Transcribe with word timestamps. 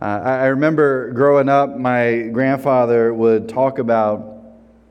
Uh, 0.00 0.04
I, 0.04 0.46
remember 0.46 1.10
growing 1.12 1.48
up, 1.48 1.74
my 1.74 2.28
grandfather 2.30 3.14
would 3.14 3.48
talk 3.48 3.78
about 3.78 4.36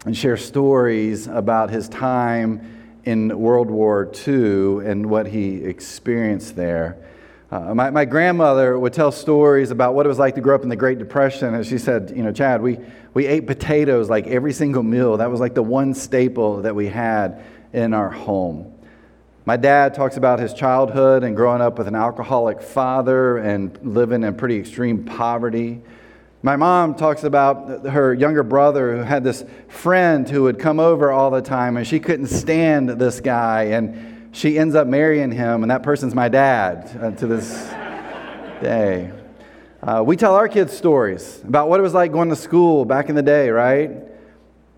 and 0.06 0.18
share 0.18 0.36
stories 0.36 1.28
about 1.28 1.70
his 1.70 1.88
time 1.90 3.00
in 3.04 3.38
World 3.38 3.70
War 3.70 4.12
II 4.28 4.84
and 4.84 5.06
what 5.06 5.28
he 5.28 5.64
experienced 5.64 6.56
there. 6.56 6.98
Uh, 7.52 7.76
my, 7.76 7.92
my 7.92 8.06
grandmother 8.06 8.80
would 8.80 8.94
tell 8.94 9.12
stories 9.12 9.70
about 9.70 9.94
what 9.94 10.08
it 10.08 10.10
was 10.10 10.18
like 10.18 10.34
to 10.36 10.42
grow 10.42 10.56
up 10.56 10.64
in 10.64 10.70
the 10.70 10.76
Great 10.76 10.98
Depression. 10.98 11.54
And 11.54 11.64
she 11.64 11.78
said, 11.78 12.12
You 12.16 12.24
know, 12.24 12.32
Chad, 12.32 12.64
we, 12.64 12.80
we 13.14 13.28
ate 13.28 13.46
potatoes 13.46 14.10
like 14.10 14.26
every 14.26 14.54
single 14.54 14.82
meal. 14.82 15.18
That 15.18 15.30
was 15.30 15.40
like 15.40 15.54
the 15.54 15.64
one 15.64 15.94
staple 15.94 16.64
that 16.64 16.74
we 16.74 16.88
had 16.88 17.44
in 17.74 17.94
our 17.94 18.10
home. 18.10 18.75
My 19.48 19.58
dad 19.58 19.94
talks 19.94 20.18
about 20.18 20.40
his 20.40 20.56
childhood 20.56 21.24
and 21.24 21.36
growing 21.36 21.62
up 21.62 21.78
with 21.78 21.88
an 21.88 21.94
alcoholic 21.94 22.64
father 22.64 23.38
and 23.38 23.78
living 23.84 24.24
in 24.24 24.34
pretty 24.34 24.58
extreme 24.58 25.06
poverty. 25.06 25.84
My 26.42 26.56
mom 26.56 26.96
talks 26.96 27.24
about 27.24 27.86
her 27.86 28.12
younger 28.16 28.42
brother 28.42 28.98
who 28.98 29.04
had 29.04 29.24
this 29.24 29.46
friend 29.68 30.28
who 30.28 30.42
would 30.44 30.58
come 30.58 30.80
over 30.80 31.12
all 31.12 31.30
the 31.30 31.44
time 31.44 31.78
and 31.78 31.86
she 31.86 32.00
couldn't 32.00 32.26
stand 32.26 32.90
this 32.90 33.22
guy 33.22 33.66
and 33.66 34.36
she 34.36 34.58
ends 34.58 34.74
up 34.74 34.88
marrying 34.88 35.32
him 35.32 35.62
and 35.62 35.70
that 35.70 35.84
person's 35.84 36.16
my 36.16 36.28
dad 36.28 36.98
uh, 37.00 37.12
to 37.12 37.28
this 37.28 37.48
day. 38.64 39.12
Uh, 39.84 40.02
we 40.04 40.18
tell 40.18 40.34
our 40.34 40.48
kids 40.48 40.76
stories 40.76 41.44
about 41.44 41.70
what 41.70 41.80
it 41.80 41.84
was 41.84 41.94
like 41.94 42.12
going 42.12 42.30
to 42.30 42.36
school 42.36 42.84
back 42.84 43.10
in 43.10 43.16
the 43.16 43.22
day, 43.22 43.52
right? 43.52 43.92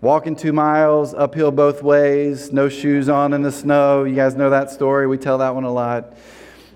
Walking 0.00 0.36
two 0.36 0.52
miles 0.52 1.12
uphill 1.12 1.50
both 1.50 1.82
ways, 1.82 2.52
no 2.52 2.68
shoes 2.68 3.08
on 3.08 3.32
in 3.32 3.42
the 3.42 3.50
snow. 3.50 4.04
You 4.04 4.14
guys 4.14 4.36
know 4.36 4.50
that 4.50 4.70
story. 4.70 5.08
We 5.08 5.18
tell 5.18 5.38
that 5.38 5.56
one 5.56 5.64
a 5.64 5.72
lot. 5.72 6.16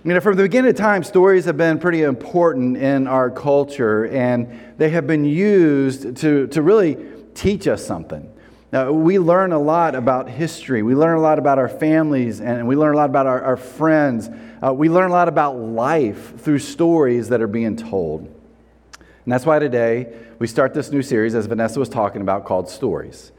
You 0.03 0.13
know, 0.13 0.19
from 0.19 0.37
the 0.37 0.43
beginning 0.43 0.71
of 0.71 0.77
time, 0.77 1.05
stories 1.05 1.45
have 1.45 1.57
been 1.57 1.79
pretty 1.79 2.03
important 2.03 2.77
in 2.77 3.07
our 3.07 3.31
culture, 3.31 4.07
and 4.09 4.75
they 4.77 4.91
have 4.91 5.07
been 5.07 5.25
used 5.25 6.17
to, 6.17 6.49
to 6.49 6.63
really 6.63 6.99
teach 7.33 7.69
us 7.69 7.87
something. 7.87 8.29
Now, 8.73 8.91
we 8.91 9.21
learn 9.21 9.53
a 9.53 9.59
lot 9.61 9.95
about 9.95 10.29
history. 10.29 10.83
We 10.83 10.97
learn 10.97 11.17
a 11.17 11.21
lot 11.21 11.39
about 11.39 11.61
our 11.61 11.69
families, 11.69 12.41
and 12.41 12.67
we 12.67 12.75
learn 12.75 12.95
a 12.95 12.97
lot 12.97 13.09
about 13.09 13.29
our, 13.29 13.41
our 13.41 13.57
friends. 13.57 14.29
Uh, 14.61 14.73
we 14.73 14.89
learn 14.89 15.11
a 15.11 15.15
lot 15.15 15.29
about 15.29 15.57
life 15.57 16.41
through 16.41 16.59
stories 16.59 17.29
that 17.29 17.41
are 17.41 17.47
being 17.47 17.77
told. 17.77 18.42
And 19.25 19.33
that's 19.33 19.47
why 19.47 19.59
today 19.59 20.13
we 20.39 20.47
start 20.47 20.75
this 20.75 20.91
new 20.91 21.03
series, 21.03 21.35
as 21.35 21.47
Vanessa 21.47 21.79
was 21.79 21.89
talking 21.89 22.23
about, 22.23 22.45
called 22.45 22.69
Stories. 22.69 23.33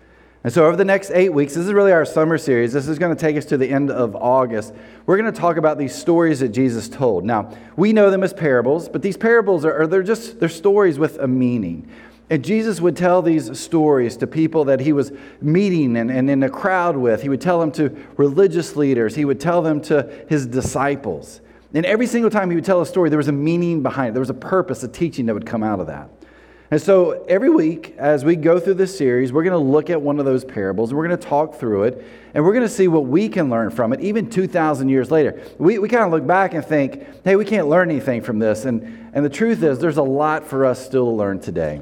And 0.45 0.51
so, 0.51 0.65
over 0.65 0.75
the 0.75 0.85
next 0.85 1.11
eight 1.11 1.29
weeks, 1.29 1.53
this 1.53 1.65
is 1.65 1.71
really 1.71 1.93
our 1.93 2.03
summer 2.03 2.37
series. 2.37 2.73
This 2.73 2.89
is 2.89 2.99
going 2.99 3.15
to 3.15 3.19
take 3.19 3.37
us 3.37 3.45
to 3.45 3.57
the 3.57 3.69
end 3.69 3.89
of 3.89 4.13
August. 4.15 4.73
We're 5.05 5.17
going 5.17 5.31
to 5.31 5.39
talk 5.39 5.55
about 5.55 5.77
these 5.77 5.95
stories 5.95 6.41
that 6.41 6.49
Jesus 6.49 6.89
told. 6.89 7.23
Now, 7.23 7.55
we 7.77 7.93
know 7.93 8.09
them 8.09 8.23
as 8.23 8.33
parables, 8.33 8.89
but 8.89 9.01
these 9.01 9.15
parables 9.15 9.63
are, 9.63 9.87
they're 9.87 10.03
just 10.03 10.41
they're 10.41 10.49
stories 10.49 10.99
with 10.99 11.17
a 11.19 11.27
meaning. 11.27 11.89
And 12.29 12.43
Jesus 12.43 12.81
would 12.81 12.97
tell 12.97 13.21
these 13.21 13.59
stories 13.59 14.17
to 14.17 14.27
people 14.27 14.65
that 14.65 14.79
he 14.79 14.91
was 14.91 15.11
meeting 15.41 15.95
and, 15.97 16.09
and 16.09 16.29
in 16.29 16.43
a 16.43 16.49
crowd 16.49 16.97
with. 16.97 17.21
He 17.21 17.29
would 17.29 17.41
tell 17.41 17.59
them 17.59 17.71
to 17.73 17.89
religious 18.17 18.75
leaders. 18.75 19.15
He 19.15 19.23
would 19.23 19.39
tell 19.39 19.61
them 19.61 19.81
to 19.83 20.25
his 20.29 20.45
disciples. 20.45 21.41
And 21.73 21.85
every 21.85 22.05
single 22.07 22.29
time 22.29 22.49
he 22.49 22.55
would 22.55 22.65
tell 22.65 22.81
a 22.81 22.85
story, 22.85 23.09
there 23.09 23.17
was 23.17 23.27
a 23.27 23.33
meaning 23.33 23.81
behind 23.81 24.09
it. 24.09 24.13
There 24.13 24.21
was 24.21 24.29
a 24.29 24.35
purpose, 24.35 24.83
a 24.83 24.87
teaching 24.87 25.25
that 25.25 25.33
would 25.33 25.45
come 25.45 25.63
out 25.63 25.79
of 25.79 25.87
that. 25.87 26.09
And 26.73 26.81
so 26.81 27.23
every 27.25 27.51
week, 27.51 27.93
as 27.99 28.25
we 28.25 28.35
go 28.35 28.59
through 28.59 28.75
this 28.75 28.97
series, 28.97 29.31
we're 29.31 29.43
going 29.43 29.51
to 29.51 29.71
look 29.71 29.91
at 29.91 30.01
one 30.01 30.17
of 30.17 30.25
those 30.25 30.43
parables 30.43 30.89
and 30.89 30.97
we're 30.97 31.07
going 31.07 31.19
to 31.19 31.27
talk 31.27 31.59
through 31.59 31.83
it 31.83 32.03
and 32.33 32.43
we're 32.43 32.53
going 32.53 32.65
to 32.65 32.69
see 32.73 32.87
what 32.87 33.05
we 33.05 33.29
can 33.29 33.49
learn 33.49 33.69
from 33.69 33.93
it, 33.93 34.01
even 34.01 34.27
2,000 34.27 34.89
years 34.89 35.11
later. 35.11 35.39
We, 35.59 35.77
we 35.77 35.87
kind 35.87 36.03
of 36.03 36.11
look 36.11 36.25
back 36.25 36.55
and 36.55 36.65
think, 36.65 37.05
hey, 37.23 37.35
we 37.35 37.45
can't 37.45 37.67
learn 37.67 37.91
anything 37.91 38.21
from 38.21 38.39
this. 38.39 38.65
And, 38.65 39.11
and 39.13 39.23
the 39.23 39.29
truth 39.29 39.61
is, 39.61 39.77
there's 39.77 39.97
a 39.97 40.03
lot 40.03 40.47
for 40.47 40.65
us 40.65 40.83
still 40.83 41.05
to 41.05 41.11
learn 41.11 41.39
today. 41.39 41.81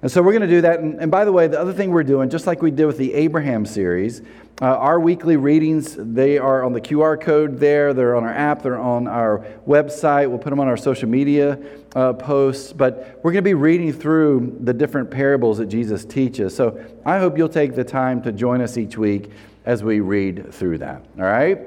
And 0.00 0.10
so 0.10 0.22
we're 0.22 0.32
going 0.32 0.42
to 0.42 0.48
do 0.48 0.60
that. 0.60 0.80
And, 0.80 1.00
and, 1.00 1.10
by 1.10 1.24
the 1.24 1.32
way, 1.32 1.48
the 1.48 1.58
other 1.58 1.72
thing 1.72 1.90
we're 1.90 2.04
doing, 2.04 2.30
just 2.30 2.46
like 2.46 2.62
we 2.62 2.70
did 2.70 2.86
with 2.86 2.98
the 2.98 3.14
Abraham 3.14 3.66
series, 3.66 4.22
uh, 4.60 4.66
our 4.66 5.00
weekly 5.00 5.36
readings, 5.36 5.96
they 5.98 6.38
are 6.38 6.62
on 6.62 6.72
the 6.72 6.80
QR 6.80 7.20
code 7.20 7.58
there. 7.58 7.92
They're 7.92 8.14
on 8.14 8.22
our 8.22 8.32
app. 8.32 8.62
They're 8.62 8.78
on 8.78 9.08
our 9.08 9.44
website. 9.66 10.28
We'll 10.28 10.38
put 10.38 10.50
them 10.50 10.60
on 10.60 10.68
our 10.68 10.76
social 10.76 11.08
media 11.08 11.58
uh, 11.96 12.12
posts. 12.12 12.72
But 12.72 13.20
we're 13.22 13.32
going 13.32 13.42
to 13.42 13.48
be 13.48 13.54
reading 13.54 13.92
through 13.92 14.58
the 14.60 14.72
different 14.72 15.10
parables 15.10 15.58
that 15.58 15.66
Jesus 15.66 16.04
teaches. 16.04 16.54
So 16.54 16.84
I 17.04 17.18
hope 17.18 17.36
you'll 17.36 17.48
take 17.48 17.74
the 17.74 17.84
time 17.84 18.22
to 18.22 18.30
join 18.30 18.60
us 18.60 18.78
each 18.78 18.96
week 18.96 19.30
as 19.64 19.82
we 19.82 19.98
read 19.98 20.54
through 20.54 20.78
that. 20.78 21.04
All 21.18 21.24
right? 21.24 21.58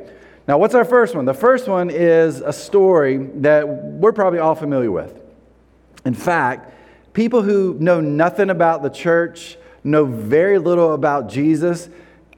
Now, 0.48 0.58
what's 0.58 0.74
our 0.74 0.86
first 0.86 1.16
one? 1.16 1.26
The 1.26 1.34
first 1.34 1.68
one 1.68 1.90
is 1.90 2.42
a 2.42 2.54
story 2.54 3.18
that 3.36 3.68
we're 3.68 4.14
probably 4.14 4.40
all 4.40 4.56
familiar 4.56 4.92
with. 4.92 5.22
In 6.04 6.14
fact, 6.14 6.74
People 7.14 7.42
who 7.42 7.76
know 7.80 8.00
nothing 8.00 8.50
about 8.50 8.84
the 8.84 8.90
church, 8.90 9.58
know 9.84 10.06
very 10.06 10.58
little 10.58 10.94
about 10.94 11.28
Jesus, 11.30 11.90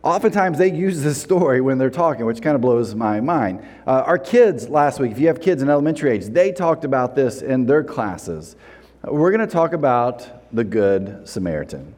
oftentimes 0.01 0.57
they 0.57 0.71
use 0.71 1.03
this 1.03 1.21
story 1.21 1.61
when 1.61 1.77
they're 1.77 1.91
talking, 1.91 2.25
which 2.25 2.41
kind 2.41 2.55
of 2.55 2.61
blows 2.61 2.95
my 2.95 3.21
mind. 3.21 3.63
Uh, 3.85 4.03
our 4.05 4.17
kids 4.17 4.67
last 4.69 4.99
week, 4.99 5.11
if 5.11 5.19
you 5.19 5.27
have 5.27 5.39
kids 5.39 5.61
in 5.61 5.69
elementary 5.69 6.11
age, 6.11 6.25
they 6.25 6.51
talked 6.51 6.85
about 6.85 7.15
this 7.15 7.41
in 7.41 7.65
their 7.65 7.83
classes. 7.83 8.55
We're 9.03 9.31
going 9.31 9.47
to 9.47 9.53
talk 9.53 9.73
about 9.73 10.27
the 10.55 10.63
Good 10.63 11.27
Samaritan. 11.27 11.93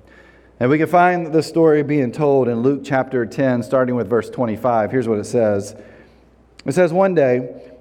And 0.60 0.70
we 0.70 0.78
can 0.78 0.88
find 0.88 1.34
the 1.34 1.44
story 1.44 1.84
being 1.84 2.12
told 2.12 2.48
in 2.48 2.62
Luke 2.62 2.82
chapter 2.84 3.26
10, 3.26 3.64
starting 3.64 3.96
with 3.96 4.08
verse 4.10 4.30
25. 4.30 4.92
Here's 4.92 5.08
what 5.08 5.20
it 5.20 5.26
says 5.26 5.76
It 6.66 6.74
says, 6.74 6.92
One 6.92 7.14
day, 7.14 7.72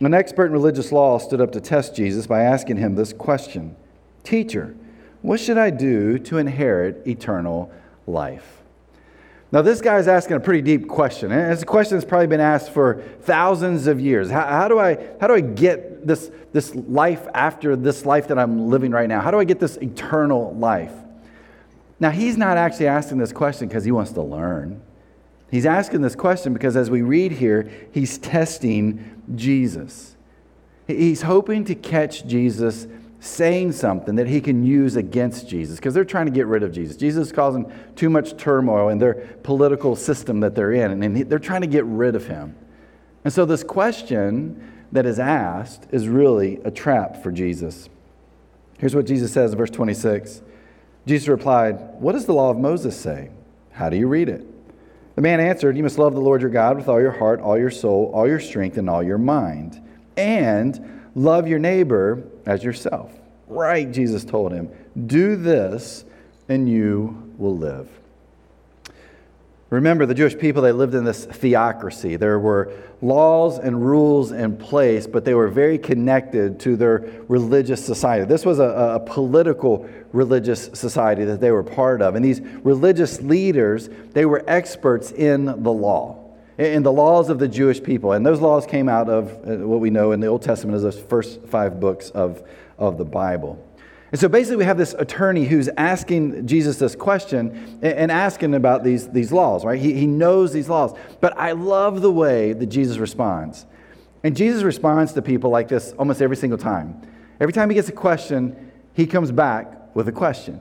an 0.00 0.14
expert 0.14 0.46
in 0.46 0.52
religious 0.52 0.92
law 0.92 1.18
stood 1.18 1.40
up 1.40 1.52
to 1.52 1.60
test 1.60 1.94
Jesus 1.94 2.26
by 2.26 2.42
asking 2.42 2.78
him 2.78 2.94
this 2.94 3.12
question 3.12 3.76
Teacher, 4.24 4.74
what 5.22 5.40
should 5.40 5.58
I 5.58 5.70
do 5.70 6.18
to 6.18 6.38
inherit 6.38 7.06
eternal 7.06 7.72
life? 8.06 8.60
Now, 9.52 9.62
this 9.62 9.80
guy 9.80 9.98
is 9.98 10.06
asking 10.06 10.36
a 10.36 10.40
pretty 10.40 10.62
deep 10.62 10.86
question. 10.86 11.32
And 11.32 11.52
it's 11.52 11.62
a 11.62 11.66
question 11.66 11.96
that's 11.96 12.08
probably 12.08 12.28
been 12.28 12.40
asked 12.40 12.70
for 12.70 13.02
thousands 13.22 13.88
of 13.88 14.00
years. 14.00 14.30
How, 14.30 14.46
how, 14.46 14.68
do, 14.68 14.78
I, 14.78 14.96
how 15.20 15.26
do 15.26 15.34
I 15.34 15.40
get 15.40 16.06
this, 16.06 16.30
this 16.52 16.72
life 16.74 17.26
after 17.34 17.74
this 17.74 18.06
life 18.06 18.28
that 18.28 18.38
I'm 18.38 18.70
living 18.70 18.92
right 18.92 19.08
now? 19.08 19.20
How 19.20 19.32
do 19.32 19.40
I 19.40 19.44
get 19.44 19.58
this 19.58 19.76
eternal 19.78 20.54
life? 20.54 20.92
Now, 21.98 22.10
he's 22.10 22.36
not 22.36 22.56
actually 22.56 22.86
asking 22.86 23.18
this 23.18 23.32
question 23.32 23.66
because 23.66 23.84
he 23.84 23.90
wants 23.90 24.12
to 24.12 24.22
learn. 24.22 24.80
He's 25.50 25.66
asking 25.66 26.02
this 26.02 26.14
question 26.14 26.52
because 26.52 26.76
as 26.76 26.88
we 26.88 27.02
read 27.02 27.32
here, 27.32 27.68
he's 27.90 28.18
testing 28.18 29.20
Jesus. 29.34 30.16
He's 30.86 31.22
hoping 31.22 31.64
to 31.64 31.74
catch 31.74 32.24
Jesus 32.24 32.86
saying 33.20 33.70
something 33.72 34.16
that 34.16 34.26
he 34.26 34.40
can 34.40 34.64
use 34.64 34.96
against 34.96 35.46
Jesus 35.46 35.76
because 35.76 35.92
they're 35.92 36.04
trying 36.04 36.24
to 36.24 36.32
get 36.32 36.46
rid 36.46 36.62
of 36.62 36.72
Jesus. 36.72 36.96
Jesus 36.96 37.26
is 37.28 37.32
causing 37.32 37.70
too 37.94 38.08
much 38.08 38.36
turmoil 38.38 38.88
in 38.88 38.98
their 38.98 39.14
political 39.42 39.94
system 39.94 40.40
that 40.40 40.54
they're 40.54 40.72
in, 40.72 41.02
and 41.02 41.16
they're 41.28 41.38
trying 41.38 41.60
to 41.60 41.66
get 41.66 41.84
rid 41.84 42.16
of 42.16 42.26
him. 42.26 42.56
And 43.22 43.32
so, 43.32 43.44
this 43.44 43.62
question 43.62 44.72
that 44.92 45.04
is 45.04 45.18
asked 45.18 45.86
is 45.92 46.08
really 46.08 46.56
a 46.64 46.70
trap 46.70 47.22
for 47.22 47.30
Jesus. 47.30 47.90
Here's 48.78 48.94
what 48.94 49.06
Jesus 49.06 49.32
says 49.32 49.52
in 49.52 49.58
verse 49.58 49.70
26 49.70 50.40
Jesus 51.06 51.28
replied, 51.28 52.00
What 52.00 52.12
does 52.12 52.24
the 52.24 52.32
law 52.32 52.50
of 52.50 52.58
Moses 52.58 52.98
say? 52.98 53.30
How 53.72 53.90
do 53.90 53.98
you 53.98 54.08
read 54.08 54.30
it? 54.30 54.46
The 55.14 55.22
man 55.22 55.40
answered, 55.40 55.76
You 55.76 55.82
must 55.82 55.98
love 55.98 56.14
the 56.14 56.20
Lord 56.20 56.40
your 56.40 56.50
God 56.50 56.78
with 56.78 56.88
all 56.88 57.00
your 57.00 57.12
heart, 57.12 57.40
all 57.40 57.58
your 57.58 57.70
soul, 57.70 58.10
all 58.14 58.26
your 58.26 58.40
strength, 58.40 58.78
and 58.78 58.88
all 58.88 59.02
your 59.02 59.18
mind. 59.18 59.86
And 60.16 61.00
Love 61.14 61.48
your 61.48 61.58
neighbor 61.58 62.22
as 62.50 62.64
yourself. 62.64 63.12
Right, 63.46 63.90
Jesus 63.90 64.24
told 64.24 64.52
him. 64.52 64.68
Do 65.06 65.36
this, 65.36 66.04
and 66.48 66.68
you 66.68 67.32
will 67.38 67.56
live. 67.56 67.88
Remember, 69.70 70.04
the 70.04 70.14
Jewish 70.14 70.36
people, 70.36 70.62
they 70.62 70.72
lived 70.72 70.94
in 70.94 71.04
this 71.04 71.26
theocracy. 71.26 72.16
There 72.16 72.40
were 72.40 72.72
laws 73.02 73.58
and 73.60 73.80
rules 73.80 74.32
in 74.32 74.56
place, 74.56 75.06
but 75.06 75.24
they 75.24 75.34
were 75.34 75.46
very 75.46 75.78
connected 75.78 76.58
to 76.60 76.76
their 76.76 77.08
religious 77.28 77.84
society. 77.84 78.24
This 78.24 78.44
was 78.44 78.58
a, 78.58 78.64
a, 78.64 79.00
political 79.00 79.88
religious 80.12 80.70
society 80.74 81.24
that 81.24 81.40
they 81.40 81.52
were 81.52 81.62
part 81.62 82.02
of. 82.02 82.16
And 82.16 82.24
these 82.24 82.40
religious 82.40 83.22
leaders, 83.22 83.88
they 84.12 84.26
were 84.26 84.42
experts 84.48 85.12
in 85.12 85.44
the 85.44 85.72
law 85.72 86.19
in 86.60 86.82
the 86.82 86.92
laws 86.92 87.30
of 87.30 87.38
the 87.38 87.48
Jewish 87.48 87.82
people. 87.82 88.12
And 88.12 88.24
those 88.24 88.40
laws 88.40 88.66
came 88.66 88.88
out 88.88 89.08
of 89.08 89.30
uh, 89.30 89.66
what 89.66 89.80
we 89.80 89.88
know 89.88 90.12
in 90.12 90.20
the 90.20 90.26
Old 90.26 90.42
Testament 90.42 90.76
as 90.76 90.82
the 90.82 90.92
first 90.92 91.42
five 91.46 91.80
books 91.80 92.10
of, 92.10 92.42
of 92.78 92.98
the 92.98 93.04
Bible. 93.04 93.66
And 94.12 94.20
so 94.20 94.28
basically, 94.28 94.56
we 94.56 94.64
have 94.64 94.76
this 94.76 94.94
attorney 94.98 95.44
who's 95.44 95.68
asking 95.76 96.46
Jesus 96.46 96.78
this 96.78 96.96
question 96.96 97.78
and 97.80 98.10
asking 98.10 98.54
about 98.54 98.82
these, 98.84 99.08
these 99.08 99.32
laws, 99.32 99.64
right? 99.64 99.80
He, 99.80 99.94
he 99.94 100.06
knows 100.06 100.52
these 100.52 100.68
laws. 100.68 100.92
But 101.20 101.38
I 101.38 101.52
love 101.52 102.02
the 102.02 102.10
way 102.10 102.52
that 102.52 102.66
Jesus 102.66 102.98
responds. 102.98 103.66
And 104.22 104.36
Jesus 104.36 104.64
responds 104.64 105.12
to 105.14 105.22
people 105.22 105.50
like 105.50 105.68
this 105.68 105.92
almost 105.92 106.20
every 106.20 106.36
single 106.36 106.58
time. 106.58 107.00
Every 107.40 107.52
time 107.52 107.70
he 107.70 107.74
gets 107.74 107.88
a 107.88 107.92
question, 107.92 108.72
he 108.92 109.06
comes 109.06 109.32
back 109.32 109.94
with 109.94 110.08
a 110.08 110.12
question. 110.12 110.60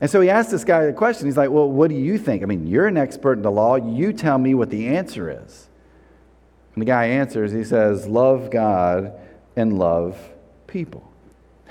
And 0.00 0.10
so 0.10 0.20
he 0.20 0.28
asked 0.28 0.50
this 0.50 0.64
guy 0.64 0.82
a 0.82 0.92
question. 0.92 1.26
He's 1.26 1.36
like, 1.36 1.50
Well, 1.50 1.70
what 1.70 1.88
do 1.88 1.96
you 1.96 2.18
think? 2.18 2.42
I 2.42 2.46
mean, 2.46 2.66
you're 2.66 2.86
an 2.86 2.96
expert 2.96 3.34
in 3.34 3.42
the 3.42 3.50
law. 3.50 3.76
You 3.76 4.12
tell 4.12 4.38
me 4.38 4.54
what 4.54 4.70
the 4.70 4.88
answer 4.88 5.30
is. 5.44 5.68
And 6.74 6.82
the 6.82 6.86
guy 6.86 7.06
answers, 7.06 7.52
he 7.52 7.64
says, 7.64 8.06
Love 8.06 8.50
God 8.50 9.12
and 9.56 9.78
love 9.78 10.18
people. 10.66 11.10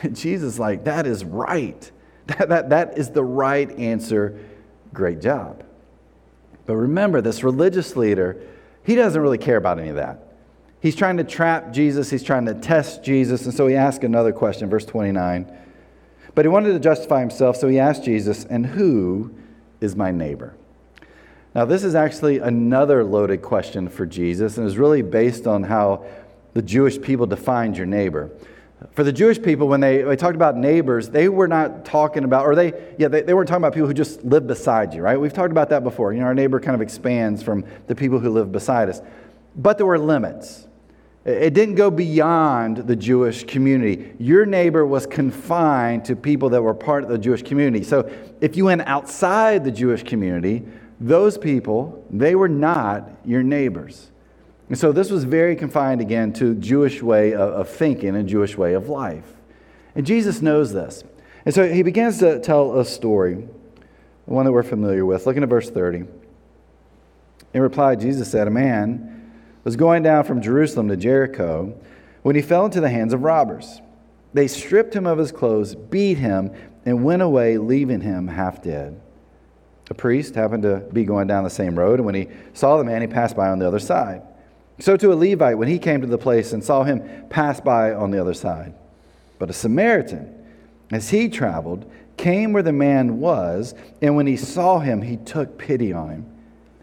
And 0.01 0.15
Jesus 0.15 0.59
like, 0.59 0.85
that 0.85 1.05
is 1.05 1.23
right. 1.23 1.91
That, 2.27 2.49
that, 2.49 2.69
that 2.71 2.97
is 2.97 3.11
the 3.11 3.23
right 3.23 3.69
answer. 3.77 4.39
Great 4.91 5.21
job. 5.21 5.63
But 6.65 6.75
remember, 6.75 7.21
this 7.21 7.43
religious 7.43 7.95
leader, 7.95 8.41
he 8.83 8.95
doesn't 8.95 9.21
really 9.21 9.37
care 9.37 9.57
about 9.57 9.77
any 9.77 9.89
of 9.89 9.97
that. 9.97 10.33
He's 10.79 10.95
trying 10.95 11.17
to 11.17 11.23
trap 11.23 11.71
Jesus, 11.71 12.09
he's 12.09 12.23
trying 12.23 12.45
to 12.47 12.55
test 12.55 13.03
Jesus, 13.03 13.45
and 13.45 13.53
so 13.53 13.67
he 13.67 13.75
asks 13.75 14.03
another 14.03 14.33
question, 14.33 14.71
verse 14.71 14.85
29. 14.85 15.55
But 16.35 16.43
he 16.43 16.49
wanted 16.49 16.73
to 16.73 16.79
justify 16.79 17.21
himself, 17.21 17.55
so 17.55 17.67
he 17.69 17.79
asked 17.79 18.03
Jesus, 18.03 18.43
And 18.45 18.65
who 18.65 19.33
is 19.79 19.95
my 19.95 20.11
neighbor? 20.11 20.53
Now, 21.55 21.63
this 21.63 21.85
is 21.85 21.95
actually 21.95 22.39
another 22.39 23.03
loaded 23.05 23.41
question 23.41 23.87
for 23.87 24.05
Jesus, 24.05 24.57
and 24.57 24.67
is 24.67 24.77
really 24.77 25.01
based 25.01 25.47
on 25.47 25.63
how 25.63 26.05
the 26.53 26.61
Jewish 26.61 27.01
people 27.01 27.25
defined 27.25 27.77
your 27.77 27.85
neighbor. 27.85 28.29
For 28.91 29.05
the 29.05 29.13
Jewish 29.13 29.41
people, 29.41 29.69
when 29.69 29.79
they, 29.79 30.01
they 30.01 30.17
talked 30.17 30.35
about 30.35 30.57
neighbors, 30.57 31.09
they 31.09 31.29
were 31.29 31.47
not 31.47 31.85
talking 31.85 32.25
about, 32.25 32.45
or 32.45 32.55
they, 32.55 32.73
yeah, 32.97 33.07
they, 33.07 33.21
they 33.21 33.33
weren't 33.33 33.47
talking 33.47 33.63
about 33.63 33.73
people 33.73 33.87
who 33.87 33.93
just 33.93 34.23
live 34.25 34.47
beside 34.47 34.93
you, 34.93 35.01
right? 35.01 35.19
We've 35.19 35.33
talked 35.33 35.51
about 35.51 35.69
that 35.69 35.85
before. 35.85 36.11
You 36.11 36.19
know, 36.19 36.25
our 36.25 36.33
neighbor 36.33 36.59
kind 36.59 36.75
of 36.75 36.81
expands 36.81 37.41
from 37.41 37.63
the 37.87 37.95
people 37.95 38.19
who 38.19 38.29
live 38.29 38.51
beside 38.51 38.89
us. 38.89 39.01
But 39.55 39.77
there 39.77 39.87
were 39.87 39.97
limits. 39.97 40.67
It 41.25 41.55
didn't 41.55 41.73
go 41.73 41.89
beyond 41.89 42.77
the 42.77 42.95
Jewish 42.95 43.45
community. 43.45 44.13
Your 44.19 44.45
neighbor 44.45 44.85
was 44.85 45.07
confined 45.07 46.05
to 46.05 46.15
people 46.15 46.49
that 46.49 46.61
were 46.61 46.75
part 46.75 47.03
of 47.03 47.09
the 47.09 47.17
Jewish 47.17 47.41
community. 47.41 47.83
So 47.83 48.11
if 48.41 48.55
you 48.55 48.65
went 48.65 48.81
outside 48.81 49.63
the 49.63 49.71
Jewish 49.71 50.03
community, 50.03 50.63
those 50.99 51.39
people, 51.39 52.05
they 52.11 52.35
were 52.35 52.47
not 52.47 53.09
your 53.25 53.41
neighbors. 53.41 54.11
And 54.69 54.77
so 54.77 54.91
this 54.91 55.09
was 55.09 55.23
very 55.23 55.55
confined 55.55 55.99
again 55.99 56.31
to 56.33 56.53
Jewish 56.55 57.01
way 57.01 57.33
of, 57.33 57.69
thinking 57.69 58.15
and 58.15 58.29
Jewish 58.29 58.55
way 58.55 58.73
of 58.73 58.87
life. 58.87 59.33
And 59.95 60.05
Jesus 60.05 60.43
knows 60.43 60.73
this. 60.73 61.03
And 61.43 61.55
so 61.55 61.67
he 61.67 61.81
begins 61.81 62.19
to 62.19 62.39
tell 62.39 62.79
a 62.79 62.85
story, 62.85 63.47
one 64.25 64.45
that 64.45 64.51
we're 64.51 64.63
familiar 64.63 65.05
with. 65.05 65.25
Looking 65.25 65.41
at 65.41 65.49
verse 65.49 65.71
30. 65.71 66.05
In 67.55 67.61
reply, 67.61 67.95
Jesus 67.95 68.29
said, 68.29 68.47
A 68.47 68.51
man 68.51 69.14
was 69.65 69.75
going 69.75 70.03
down 70.03 70.23
from 70.23 70.41
Jerusalem 70.41 70.87
to 70.87 70.95
Jericho 70.95 71.77
when 72.21 72.35
he 72.35 72.41
fell 72.41 72.63
into 72.63 72.79
the 72.79 72.89
hands 72.89 73.13
of 73.13 73.23
robbers. 73.23 73.81
They 74.33 74.47
stripped 74.47 74.95
him 74.95 75.05
of 75.05 75.17
his 75.17 75.31
clothes, 75.31 75.75
beat 75.75 76.17
him, 76.17 76.51
and 76.85 77.03
went 77.03 77.21
away, 77.21 77.57
leaving 77.57 78.01
him 78.01 78.27
half 78.27 78.61
dead. 78.61 79.01
A 79.89 79.93
priest 79.93 80.35
happened 80.35 80.63
to 80.63 80.77
be 80.93 81.03
going 81.03 81.27
down 81.27 81.43
the 81.43 81.49
same 81.49 81.77
road, 81.77 81.99
and 81.99 82.05
when 82.05 82.15
he 82.15 82.27
saw 82.53 82.77
the 82.77 82.83
man, 82.83 83.01
he 83.01 83.07
passed 83.07 83.35
by 83.35 83.49
on 83.49 83.59
the 83.59 83.67
other 83.67 83.79
side. 83.79 84.21
So 84.79 84.97
to 84.97 85.13
a 85.13 85.15
Levite, 85.15 85.57
when 85.57 85.67
he 85.67 85.79
came 85.79 86.01
to 86.01 86.07
the 86.07 86.17
place 86.17 86.53
and 86.53 86.63
saw 86.63 86.83
him 86.83 87.27
pass 87.29 87.59
by 87.59 87.93
on 87.93 88.11
the 88.11 88.19
other 88.19 88.33
side. 88.33 88.73
But 89.39 89.49
a 89.49 89.53
Samaritan, 89.53 90.33
as 90.91 91.09
he 91.09 91.29
traveled, 91.29 91.89
came 92.17 92.53
where 92.53 92.63
the 92.63 92.71
man 92.71 93.19
was, 93.19 93.73
and 94.01 94.15
when 94.15 94.27
he 94.27 94.37
saw 94.37 94.79
him, 94.79 95.01
he 95.01 95.17
took 95.17 95.57
pity 95.57 95.91
on 95.93 96.09
him. 96.09 96.25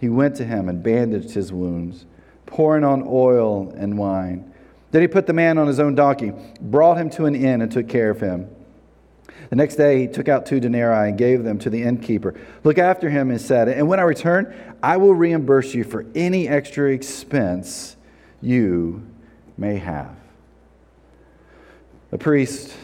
He 0.01 0.09
went 0.09 0.37
to 0.37 0.45
him 0.45 0.69
and 0.69 0.83
bandaged 0.83 1.31
his 1.31 1.53
wounds, 1.53 2.07
pouring 2.47 2.85
on 2.85 3.05
oil 3.07 3.73
and 3.77 3.97
wine. 3.97 4.53
Then 4.91 5.03
he 5.03 5.09
put 5.09 5.27
the 5.27 5.33
man 5.33 5.59
on 5.59 5.67
his 5.67 5.81
own 5.81 5.95
donkey, 5.95 6.33
brought 6.61 6.99
him 6.99 7.09
to 7.11 7.25
an 7.25 7.35
inn, 7.35 7.63
and 7.63 7.73
took 7.73 7.89
care 7.89 8.11
of 8.11 8.21
him. 8.21 8.49
The 9.49 9.57
next 9.57 9.77
day 9.77 10.01
he 10.01 10.07
took 10.07 10.29
out 10.29 10.47
two 10.47 10.61
denarii 10.61 11.11
and 11.11 11.19
gave 11.19 11.45
them 11.45 11.59
to 11.61 11.71
the 11.71 11.83
innkeeper. 11.83 12.35
Look 12.65 12.79
after 12.79 13.11
him 13.11 13.31
and 13.31 13.41
said, 13.41 13.69
And 13.69 13.89
when 13.89 14.01
I 14.01 14.03
return, 14.03 14.55
I 14.83 14.97
will 14.97 15.15
reimburse 15.15 15.75
you 15.75 15.85
for 15.85 16.07
any 16.15 16.49
extra 16.49 16.91
expense 16.91 17.97
you 18.41 19.07
may 19.57 19.77
have. 19.77 20.15
A 22.13 22.19
priest, 22.19 22.75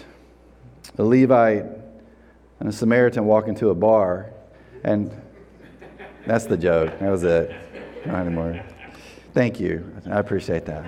a 0.96 1.02
Levite, 1.02 1.64
and 2.60 2.68
a 2.68 2.72
Samaritan 2.72 3.26
walk 3.26 3.48
into 3.48 3.70
a 3.70 3.74
bar, 3.74 4.32
and 4.84 5.10
that's 6.26 6.46
the 6.46 6.56
joke. 6.56 6.98
That 6.98 7.10
was 7.10 7.24
it. 7.24 7.54
Not 8.06 8.26
anymore. 8.26 8.62
Thank 9.38 9.60
you. 9.60 9.88
I 10.10 10.18
appreciate 10.18 10.64
that. 10.66 10.84